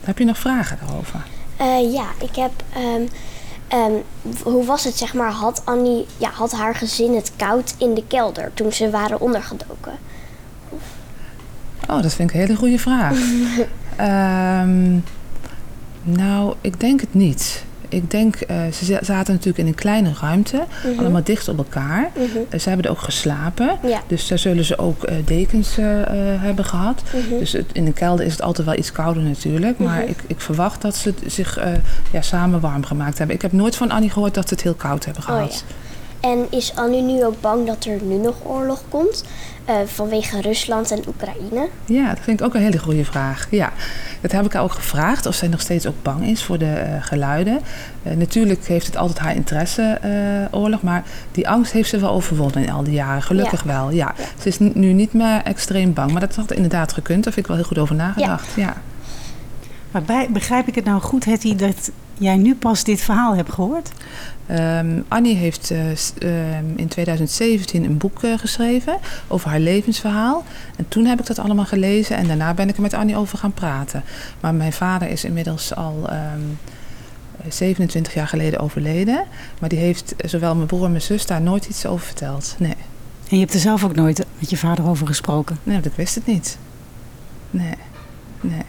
Heb 0.04 0.17
je 0.17 0.26
nog 0.26 0.38
vragen 0.38 0.78
daarover? 0.86 1.19
Ja, 1.93 2.06
ik 2.19 2.36
heb. 2.36 2.52
ehm, 2.74 3.02
ehm, 3.72 3.92
hoe 4.44 4.66
was 4.66 4.84
het, 4.84 4.98
zeg 4.98 5.14
maar? 5.14 5.32
Had 5.32 5.62
Annie, 5.66 6.06
ja, 6.18 6.30
had 6.30 6.52
haar 6.52 6.76
gezin 6.76 7.16
het 7.16 7.32
koud 7.36 7.76
in 7.78 7.94
de 7.94 8.04
kelder 8.08 8.52
toen 8.54 8.72
ze 8.72 8.90
waren 8.90 9.20
ondergedoken? 9.20 9.93
Oh, 11.89 12.02
dat 12.02 12.14
vind 12.14 12.30
ik 12.30 12.36
een 12.36 12.41
hele 12.41 12.56
goede 12.56 12.80
vraag. 12.80 13.18
Ehm, 13.95 15.00
nou, 16.04 16.56
ik 16.62 16.80
denk 16.80 17.02
het 17.02 17.14
niet. 17.14 17.64
Ik 17.92 18.12
denk, 18.12 18.36
eh, 18.36 18.58
ze 18.74 18.86
za- 18.86 19.00
zaten 19.04 19.34
natuurlijk 19.34 19.58
in 19.58 19.68
een 19.68 19.76
kleine 19.76 20.12
ruimte, 20.22 20.64
allemaal 20.98 21.24
dicht 21.24 21.48
op 21.48 21.58
elkaar. 21.58 22.10
Mhm. 22.16 22.24
Eh, 22.50 22.60
ze 22.60 22.68
hebben 22.68 22.86
er 22.86 22.92
ook 22.92 23.00
geslapen, 23.02 23.78
Ja. 23.88 24.02
dus 24.08 24.28
daar 24.28 24.39
zullen 24.39 24.64
ze 24.66 24.78
ook 24.78 25.04
eh, 25.04 25.16
dekens 25.26 25.76
hebben 26.39 26.66
gehad. 26.66 27.02
Mhm. 27.06 27.39
Dus 27.39 27.52
het, 27.52 27.66
in 27.72 27.86
de 27.86 27.94
kelder 27.94 28.26
is 28.26 28.32
het 28.32 28.42
altijd 28.42 28.68
wel 28.68 28.78
iets 28.78 28.92
kouder 28.92 29.24
natuurlijk, 29.24 29.78
maar 29.80 30.00
Mhm. 30.02 30.10
ik, 30.10 30.18
ik 30.28 30.42
verwacht 30.42 30.82
dat 30.82 30.96
ze 30.96 31.14
zich 31.26 31.60
ja, 32.12 32.22
samen 32.22 32.60
warm 32.60 32.86
gemaakt 32.86 33.18
hebben. 33.18 33.36
Ik 33.36 33.42
heb 33.42 33.52
nooit 33.52 33.76
van 33.76 33.92
Annie 33.92 34.10
gehoord 34.10 34.34
dat 34.34 34.48
ze 34.48 34.54
het 34.54 34.64
heel 34.64 34.74
koud 34.74 35.06
hebben 35.06 35.24
Oh, 35.24 35.30
gehad. 35.30 35.64
En 36.22 36.47
is 36.49 36.76
Annie 36.76 37.01
nu 37.01 37.26
ook 37.26 37.41
bang 37.41 37.67
dat 37.67 37.86
er 37.86 38.01
nu 38.01 38.15
nog 38.15 38.36
oorlog 38.43 38.84
komt? 38.89 39.24
eh, 39.65 39.76
vanwege 39.86 40.41
Rusland 40.41 40.91
en 40.91 41.03
Oekraïne? 41.07 41.69
Ja, 41.86 42.07
dat 42.07 42.19
vind 42.22 42.39
ik 42.39 42.45
ook 42.45 42.53
een 42.53 42.61
hele 42.61 42.78
goede 42.78 43.05
vraag. 43.05 43.47
Ja, 43.49 43.72
Dat 44.22 44.32
heb 44.32 44.45
ik 44.45 44.53
haar 44.53 44.63
ook 44.63 44.72
gevraagd 44.72 45.26
of 45.26 45.36
zij 45.36 45.47
nog 45.47 45.61
steeds 45.61 45.88
ook 45.88 45.95
bang 46.01 46.26
is 46.26 46.43
voor 46.43 46.57
de 46.57 46.84
uh, 46.88 47.03
geluiden. 47.03 47.59
Uh, 48.03 48.13
natuurlijk 48.13 48.67
heeft 48.67 48.86
het 48.86 48.97
altijd 48.97 49.19
haar 49.19 49.36
interesse, 49.36 49.99
oorlog. 50.51 50.82
Maar 50.82 51.03
die 51.32 51.49
angst 51.49 51.72
heeft 51.72 51.89
ze 51.89 51.99
wel 51.99 52.11
overwonnen 52.11 52.63
in 52.63 52.72
al 52.72 52.84
die 52.84 52.93
jaren. 52.93 53.22
Gelukkig 53.22 53.63
ja. 53.63 53.67
wel, 53.67 53.89
ja. 53.89 54.13
ja. 54.17 54.24
Ze 54.41 54.47
is 54.47 54.59
nu 54.59 54.93
niet 54.93 55.13
meer 55.13 55.41
extreem 55.43 55.93
bang. 55.93 56.11
Maar 56.11 56.22
dat 56.22 56.36
had 56.36 56.51
inderdaad 56.51 56.93
gekund. 56.93 57.24
Daar 57.24 57.34
heb 57.34 57.43
ik 57.43 57.47
wel 57.47 57.57
heel 57.57 57.65
goed 57.65 57.78
over 57.78 57.95
nagedacht, 57.95 58.47
ja. 58.55 58.63
ja. 58.63 58.76
Maar 59.92 60.02
bij, 60.02 60.28
begrijp 60.32 60.68
ik 60.68 60.76
het 60.76 60.86
nou 60.86 61.02
goed, 61.02 61.26
Hetty, 61.26 61.56
dat 61.56 61.92
jij 62.18 62.36
nu 62.36 62.56
pas 62.56 62.84
dit 62.84 63.02
verhaal 63.02 63.36
hebt 63.36 63.52
gehoord? 63.52 63.92
Um, 64.52 65.06
Annie 65.08 65.36
heeft 65.36 65.72
uh, 65.72 65.89
um, 65.89 66.74
in 66.76 66.88
2017 66.88 67.84
een 67.84 67.98
boek 67.98 68.24
uh, 68.24 68.38
geschreven 68.38 68.98
over 69.28 69.50
haar 69.50 69.60
levensverhaal. 69.60 70.44
En 70.76 70.86
toen 70.88 71.06
heb 71.06 71.20
ik 71.20 71.26
dat 71.26 71.39
allemaal 71.39 71.66
gelezen 71.66 72.18
en 72.18 72.28
daarna 72.28 72.54
ben 72.54 72.70
ik 72.70 72.76
er 72.76 72.82
met 72.82 72.94
Annie 72.94 73.18
over 73.18 73.38
gaan 73.38 73.54
praten. 73.54 74.04
Maar 74.39 74.54
mijn 74.54 74.74
vader 74.74 75.10
is 75.10 75.24
inmiddels 75.24 75.76
al 75.76 76.10
um, 76.12 76.58
27 77.50 78.14
jaar 78.14 78.28
geleden 78.28 78.60
overleden. 78.60 79.24
Maar 79.60 79.70
die 79.70 79.80
heeft 79.80 80.14
zowel 80.26 80.56
mijn 80.56 80.68
broer 80.68 80.86
en 80.86 80.92
mijn 80.92 81.04
zus 81.04 81.26
daar 81.26 81.42
nooit 81.42 81.66
iets 81.66 81.86
over 81.86 82.06
verteld. 82.06 82.56
Nee. 82.60 82.76
En 83.30 83.38
je 83.38 83.39
hebt 83.39 83.54
er 83.54 83.60
zelf 83.60 83.84
ook 83.84 83.96
nooit 83.96 84.26
met 84.39 84.50
je 84.50 84.58
vader 84.58 84.88
over 84.88 85.08
gesproken? 85.08 85.60
Nee, 85.64 85.80
dat 85.80 85.96
wist 85.96 86.16
het 86.16 86.26
niet. 86.26 86.58
Nee, 87.50 87.76
nee. 88.42 88.66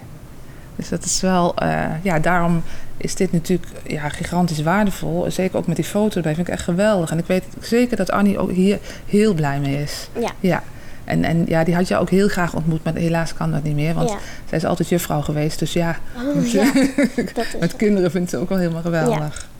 Dus 0.77 0.89
dat 0.89 1.05
is 1.05 1.20
wel, 1.20 1.55
uh, 1.62 1.85
ja, 2.03 2.18
daarom 2.18 2.62
is 2.97 3.14
dit 3.14 3.33
natuurlijk 3.33 3.68
ja, 3.87 4.09
gigantisch 4.09 4.62
waardevol. 4.62 5.31
Zeker 5.31 5.59
ook 5.59 5.66
met 5.66 5.77
die 5.77 5.85
foto 5.85 6.16
erbij, 6.16 6.35
vind 6.35 6.47
ik 6.47 6.53
echt 6.53 6.64
geweldig. 6.64 7.11
En 7.11 7.18
ik 7.18 7.27
weet 7.27 7.45
zeker 7.61 7.97
dat 7.97 8.11
Annie 8.11 8.39
ook 8.39 8.51
hier 8.51 8.79
heel 9.07 9.35
blij 9.35 9.61
mee 9.61 9.83
is. 9.83 10.09
Ja. 10.18 10.31
ja. 10.41 10.62
En, 11.05 11.25
en 11.25 11.45
ja, 11.47 11.64
die 11.64 11.75
had 11.75 11.89
je 11.89 11.97
ook 11.97 12.11
heel 12.11 12.29
graag 12.29 12.55
ontmoet, 12.55 12.85
maar 12.85 12.95
helaas 12.95 13.35
kan 13.35 13.51
dat 13.51 13.62
niet 13.62 13.75
meer. 13.75 13.95
Want 13.95 14.09
ja. 14.09 14.18
zij 14.49 14.59
is 14.59 14.64
altijd 14.64 14.89
juffrouw 14.89 15.20
geweest. 15.20 15.59
Dus 15.59 15.73
ja, 15.73 15.99
oh, 16.16 16.47
ja 16.47 16.73
met 17.61 17.77
kinderen 17.77 18.11
vindt 18.11 18.31
ze 18.31 18.37
ook 18.37 18.49
wel 18.49 18.59
helemaal 18.59 18.83
geweldig. 18.83 19.49
Ja. 19.49 19.51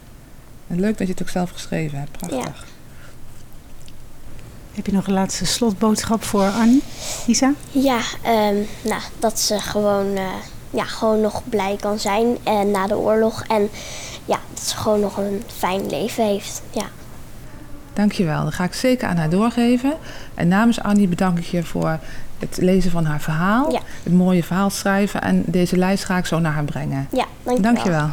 En 0.75 0.81
leuk 0.81 0.99
dat 0.99 1.07
je 1.07 1.13
het 1.13 1.23
ook 1.23 1.29
zelf 1.29 1.51
geschreven 1.51 1.99
hebt. 1.99 2.11
Prachtig. 2.11 2.65
Heb 4.75 4.87
je 4.87 4.93
nog 4.93 5.07
een 5.07 5.13
laatste 5.13 5.47
slotboodschap 5.47 6.23
voor 6.23 6.49
Annie, 6.49 6.83
Isa? 7.27 7.53
Ja, 7.71 8.01
um, 8.27 8.67
nou, 8.83 9.03
dat 9.19 9.41
ze 9.41 9.59
gewoon... 9.59 10.07
Uh, 10.07 10.29
ja, 10.73 10.85
gewoon 10.85 11.21
nog 11.21 11.43
blij 11.49 11.77
kan 11.81 11.99
zijn 11.99 12.37
en 12.43 12.71
na 12.71 12.87
de 12.87 12.99
oorlog. 12.99 13.43
En 13.49 13.71
ja, 14.25 14.39
dat 14.55 14.63
ze 14.63 14.77
gewoon 14.77 15.01
nog 15.01 15.17
een 15.17 15.43
fijn 15.57 15.89
leven 15.91 16.27
heeft. 16.27 16.63
Ja. 16.71 16.87
Dankjewel, 17.93 18.45
dat 18.45 18.55
ga 18.55 18.65
ik 18.65 18.75
zeker 18.75 19.09
aan 19.09 19.17
haar 19.17 19.31
doorgeven. 19.31 19.97
En 20.35 20.49
namens 20.49 20.81
Annie 20.81 21.09
bedank 21.09 21.39
ik 21.39 21.45
je 21.45 21.63
voor 21.63 21.99
het 22.39 22.57
lezen 22.61 22.91
van 22.91 23.05
haar 23.05 23.21
verhaal. 23.21 23.73
Ja. 23.73 23.81
Het 24.03 24.13
mooie 24.13 24.45
verhaal 24.45 24.71
schrijven. 24.71 25.23
En 25.23 25.43
deze 25.47 25.77
lijst 25.77 26.05
ga 26.05 26.17
ik 26.17 26.27
zo 26.27 26.39
naar 26.39 26.53
haar 26.53 26.65
brengen. 26.65 27.09
Ja, 27.13 27.27
dankjewel. 27.43 27.73
Dankjewel. 27.73 28.11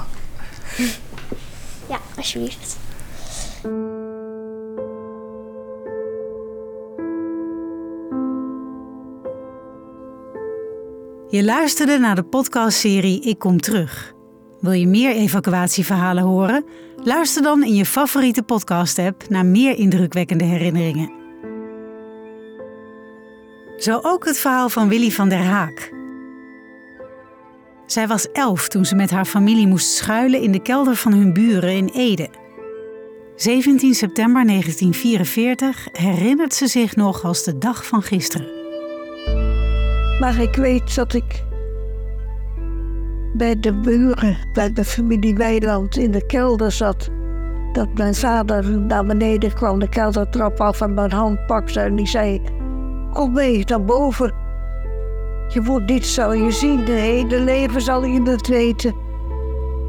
Ja, 1.89 1.97
alsjeblieft. 2.17 2.77
Je 11.31 11.43
luisterde 11.43 11.97
naar 11.97 12.15
de 12.15 12.23
podcastserie 12.23 13.21
Ik 13.21 13.39
Kom 13.39 13.61
Terug. 13.61 14.13
Wil 14.59 14.71
je 14.71 14.87
meer 14.87 15.11
evacuatieverhalen 15.11 16.23
horen? 16.23 16.65
Luister 17.03 17.43
dan 17.43 17.63
in 17.63 17.75
je 17.75 17.85
favoriete 17.85 18.43
podcast-app 18.43 19.29
naar 19.29 19.45
meer 19.45 19.77
indrukwekkende 19.77 20.43
herinneringen. 20.43 21.11
Zo 23.77 23.99
ook 24.03 24.25
het 24.25 24.37
verhaal 24.37 24.69
van 24.69 24.89
Willy 24.89 25.11
van 25.11 25.29
der 25.29 25.43
Haak. 25.43 25.93
Zij 27.85 28.07
was 28.07 28.31
elf 28.31 28.67
toen 28.67 28.85
ze 28.85 28.95
met 28.95 29.11
haar 29.11 29.25
familie 29.25 29.67
moest 29.67 29.93
schuilen 29.93 30.41
in 30.41 30.51
de 30.51 30.61
kelder 30.61 30.95
van 30.95 31.13
hun 31.13 31.33
buren 31.33 31.75
in 31.75 31.89
Ede. 31.93 32.29
17 33.35 33.93
september 33.93 34.45
1944 34.45 35.87
herinnert 35.91 36.53
ze 36.53 36.67
zich 36.67 36.95
nog 36.95 37.23
als 37.23 37.43
de 37.43 37.57
dag 37.57 37.85
van 37.85 38.01
gisteren. 38.01 38.58
Maar 40.19 40.41
ik 40.41 40.55
weet 40.55 40.95
dat 40.95 41.13
ik 41.13 41.43
bij 43.33 43.59
de 43.59 43.73
buren, 43.73 44.37
bij 44.53 44.73
de 44.73 44.85
familie 44.85 45.35
Weiland 45.35 45.97
in 45.97 46.11
de 46.11 46.25
kelder 46.25 46.71
zat. 46.71 47.09
Dat 47.71 47.87
mijn 47.93 48.15
vader 48.15 48.79
naar 48.79 49.05
beneden 49.05 49.53
kwam, 49.53 49.79
de 49.79 49.89
keldertrap 49.89 50.59
af 50.59 50.81
en 50.81 50.93
mijn 50.93 51.11
hand 51.11 51.45
pakte 51.45 51.79
en 51.79 51.95
die 51.95 52.07
zei: 52.07 52.41
Kom 53.13 53.33
mee 53.33 53.63
naar 53.65 53.83
boven. 53.83 54.33
Je 55.47 55.61
moet 55.61 55.87
dit 55.87 56.05
zal 56.05 56.33
je 56.33 56.51
zien, 56.51 56.85
de 56.85 56.91
hele 56.91 57.39
leven 57.39 57.81
zal 57.81 58.05
je 58.05 58.21
het 58.21 58.47
weten. 58.47 58.95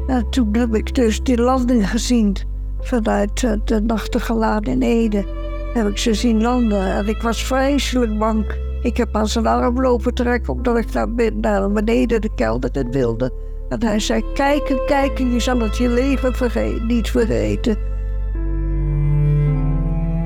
En 0.07 0.29
toen 0.29 0.55
heb 0.55 0.75
ik 0.75 0.95
dus 0.95 1.23
die 1.23 1.41
landing 1.41 1.89
gezien 1.89 2.35
vanuit 2.79 3.39
de 3.65 3.81
nachtegalaan 3.81 4.63
in 4.63 4.81
Ede. 4.81 5.25
Heb 5.73 5.87
ik 5.87 5.97
ze 5.97 6.13
zien 6.13 6.41
landen 6.41 6.85
en 6.85 7.07
ik 7.07 7.21
was 7.21 7.43
vreselijk 7.43 8.17
bang. 8.17 8.45
Ik 8.81 8.97
heb 8.97 9.15
aan 9.15 9.27
zijn 9.27 9.47
arm 9.47 9.81
lopen 9.81 10.13
trekken 10.13 10.53
omdat 10.53 10.77
ik 10.77 10.93
naar, 10.93 11.07
naar 11.41 11.71
beneden 11.71 12.21
de 12.21 12.33
kelder 12.35 12.77
in 12.77 12.91
wilde. 12.91 13.33
En 13.69 13.83
hij 13.83 13.99
zei, 13.99 14.23
kijken, 14.33 14.85
kijken, 14.85 15.31
je 15.31 15.39
zal 15.39 15.59
het 15.59 15.77
je 15.77 15.89
leven 15.89 16.33
vergeten, 16.33 16.87
niet 16.87 17.09
vergeten. 17.09 17.77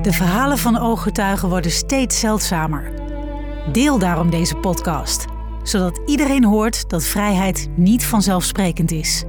De 0.02 0.12
verhalen 0.12 0.58
van 0.58 0.78
ooggetuigen 0.78 1.48
worden 1.48 1.70
steeds 1.70 2.20
zeldzamer. 2.20 2.92
Deel 3.72 3.98
daarom 3.98 4.30
deze 4.30 4.56
podcast, 4.56 5.24
zodat 5.62 6.00
iedereen 6.06 6.44
hoort 6.44 6.90
dat 6.90 7.04
vrijheid 7.04 7.68
niet 7.74 8.04
vanzelfsprekend 8.04 8.90
is. 8.90 9.24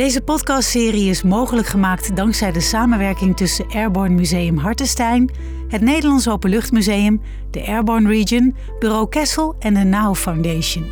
Deze 0.00 0.20
podcastserie 0.20 1.08
is 1.08 1.22
mogelijk 1.22 1.66
gemaakt 1.66 2.16
dankzij 2.16 2.52
de 2.52 2.60
samenwerking 2.60 3.36
tussen 3.36 3.66
Airborne 3.68 4.14
Museum 4.14 4.56
Hartenstein, 4.56 5.30
het 5.68 5.80
Nederlands 5.80 6.28
Openluchtmuseum, 6.28 7.20
de 7.50 7.66
Airborne 7.66 8.08
Region, 8.08 8.54
Bureau 8.78 9.08
Kessel 9.08 9.56
en 9.58 9.74
de 9.74 9.84
NOW 9.84 10.14
Foundation. 10.14 10.86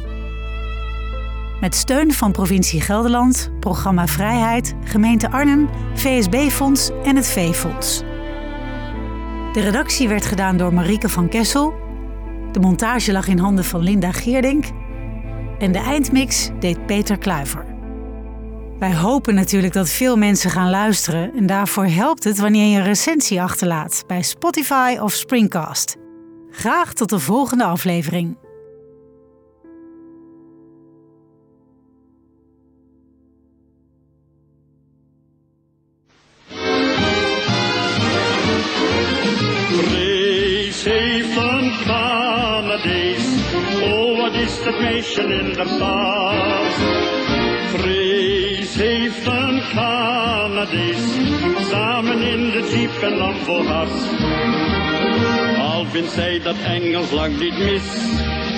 Met 1.60 1.74
steun 1.74 2.12
van 2.12 2.32
provincie 2.32 2.80
Gelderland, 2.80 3.50
Programma 3.60 4.06
Vrijheid, 4.06 4.74
gemeente 4.84 5.30
Arnhem, 5.30 5.68
VSB-fonds 5.94 6.90
en 7.04 7.16
het 7.16 7.26
V-fonds. 7.26 8.02
De 9.52 9.60
redactie 9.60 10.08
werd 10.08 10.26
gedaan 10.26 10.56
door 10.56 10.74
Marieke 10.74 11.08
van 11.08 11.28
Kessel. 11.28 11.74
De 12.52 12.60
montage 12.60 13.12
lag 13.12 13.28
in 13.28 13.38
handen 13.38 13.64
van 13.64 13.80
Linda 13.80 14.12
Geerdink. 14.12 14.64
En 15.58 15.72
de 15.72 15.78
eindmix 15.78 16.50
deed 16.60 16.86
Peter 16.86 17.18
Kluiver. 17.18 17.67
Wij 18.78 18.94
hopen 18.94 19.34
natuurlijk 19.34 19.72
dat 19.72 19.90
veel 19.90 20.16
mensen 20.16 20.50
gaan 20.50 20.70
luisteren 20.70 21.34
en 21.34 21.46
daarvoor 21.46 21.86
helpt 21.86 22.24
het 22.24 22.38
wanneer 22.38 22.70
je 22.72 22.78
een 22.78 22.84
recensie 22.84 23.42
achterlaat 23.42 24.04
bij 24.06 24.22
Spotify 24.22 24.96
of 25.00 25.12
Springcast. 25.12 25.96
Graag 26.50 26.92
tot 26.92 27.10
de 27.10 27.18
volgende 27.18 27.64
aflevering. 27.64 28.36
Oh, 43.82 44.18
wat 44.18 44.34
is 44.34 44.58
meisje 44.80 45.22
in 45.22 45.52
de 45.52 45.76
baas? 45.78 47.17
Samen 50.58 52.20
in 52.20 52.50
de 52.50 52.68
jeep 52.72 53.02
en 53.02 53.18
dan 53.18 53.34
vol 53.34 53.62
gas. 53.62 53.90
Al 55.58 55.84
vindt 55.84 56.10
zij 56.10 56.40
dat 56.42 56.56
Engels 56.64 57.10
lang 57.10 57.38
niet 57.38 57.58
mis 57.58 57.82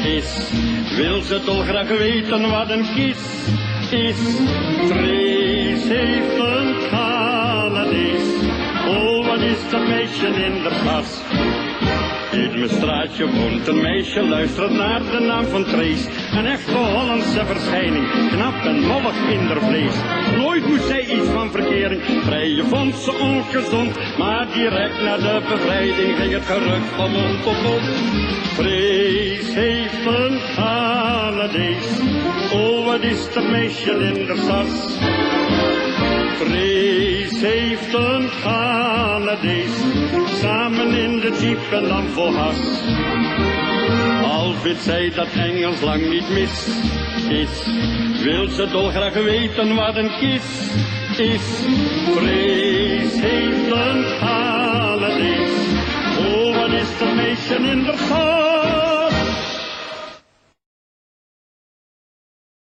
is, 0.05 0.51
wil 0.97 1.21
ze 1.21 1.41
toch 1.45 1.67
graag 1.67 1.89
weten 1.89 2.51
wat 2.51 2.71
een 2.71 2.87
kies 2.95 3.49
is. 3.91 4.17
Vrees 4.89 5.89
heeft 5.89 6.39
een 6.39 6.75
Canadees. 6.91 8.25
Oh, 8.89 9.27
wat 9.27 9.41
is 9.41 9.71
dat 9.71 9.89
meisje 9.89 10.27
in 10.27 10.63
de 10.63 10.81
pas? 10.85 11.50
In 12.33 12.59
mijn 12.59 12.69
straatje 12.69 13.31
woont 13.31 13.67
een 13.67 13.81
meisje, 13.81 14.29
luistert 14.29 14.71
naar 14.71 15.01
de 15.01 15.21
naam 15.27 15.45
van 15.45 15.65
Trace. 15.65 16.09
Een 16.33 16.47
echte 16.47 16.77
Hollandse 16.77 17.47
verschijning, 17.47 18.29
knap 18.31 18.65
en 18.65 18.81
mollig 18.81 19.31
in 19.31 19.39
haar 19.39 19.61
vlees. 19.61 19.95
Nooit 20.37 20.67
moest 20.67 20.87
zij 20.87 21.01
iets 21.01 21.29
van 21.29 21.51
verkering, 21.51 22.03
vrije 22.25 22.65
vond 22.65 22.95
ze 22.95 23.13
ongezond. 23.13 24.19
Maar 24.19 24.47
direct 24.55 25.03
na 25.03 25.17
de 25.17 25.43
bevrijding 25.49 26.17
ging 26.17 26.33
het 26.33 26.45
gerucht 26.45 26.89
van 26.97 27.11
mond 27.11 27.43
tot 27.43 27.63
mond. 27.63 27.85
Vrees 28.55 29.55
heeft 29.55 30.07
een 30.07 30.39
Canadees, 30.55 32.01
oh 32.53 32.87
wat 32.87 33.03
is 33.03 33.29
meisje 33.51 33.91
in 33.91 34.27
de 34.27 34.45
tas? 34.49 34.99
Vrees 36.41 37.41
heeft 37.41 37.95
een 37.95 38.31
Canadees, 38.43 39.73
samen 40.41 40.95
in 40.95 41.21
de 41.21 41.39
jeep 41.41 41.73
en 41.73 41.89
dan 41.89 42.09
vol 42.09 42.35
has. 42.35 42.57
Al 44.23 44.55
vindt 44.55 44.81
zij 44.81 45.13
dat 45.15 45.27
Engels 45.33 45.81
lang 45.81 46.09
niet 46.09 46.29
mis 46.31 46.67
is. 47.29 47.67
Wil 48.23 48.49
ze 48.49 48.69
dolgraag 48.73 49.15
weten 49.15 49.75
wat 49.75 49.97
een 49.97 50.11
kis 50.19 50.71
is. 51.19 51.65
Vrees 52.17 53.21
heeft 53.21 53.71
een 53.71 54.05
Canadees. 54.19 55.51
Oh, 56.19 56.57
wat 56.57 56.73
is 56.73 56.99
dat 56.99 57.15
meisje 57.15 57.55
in 57.55 57.83
de 57.83 57.93
stad? 57.97 59.00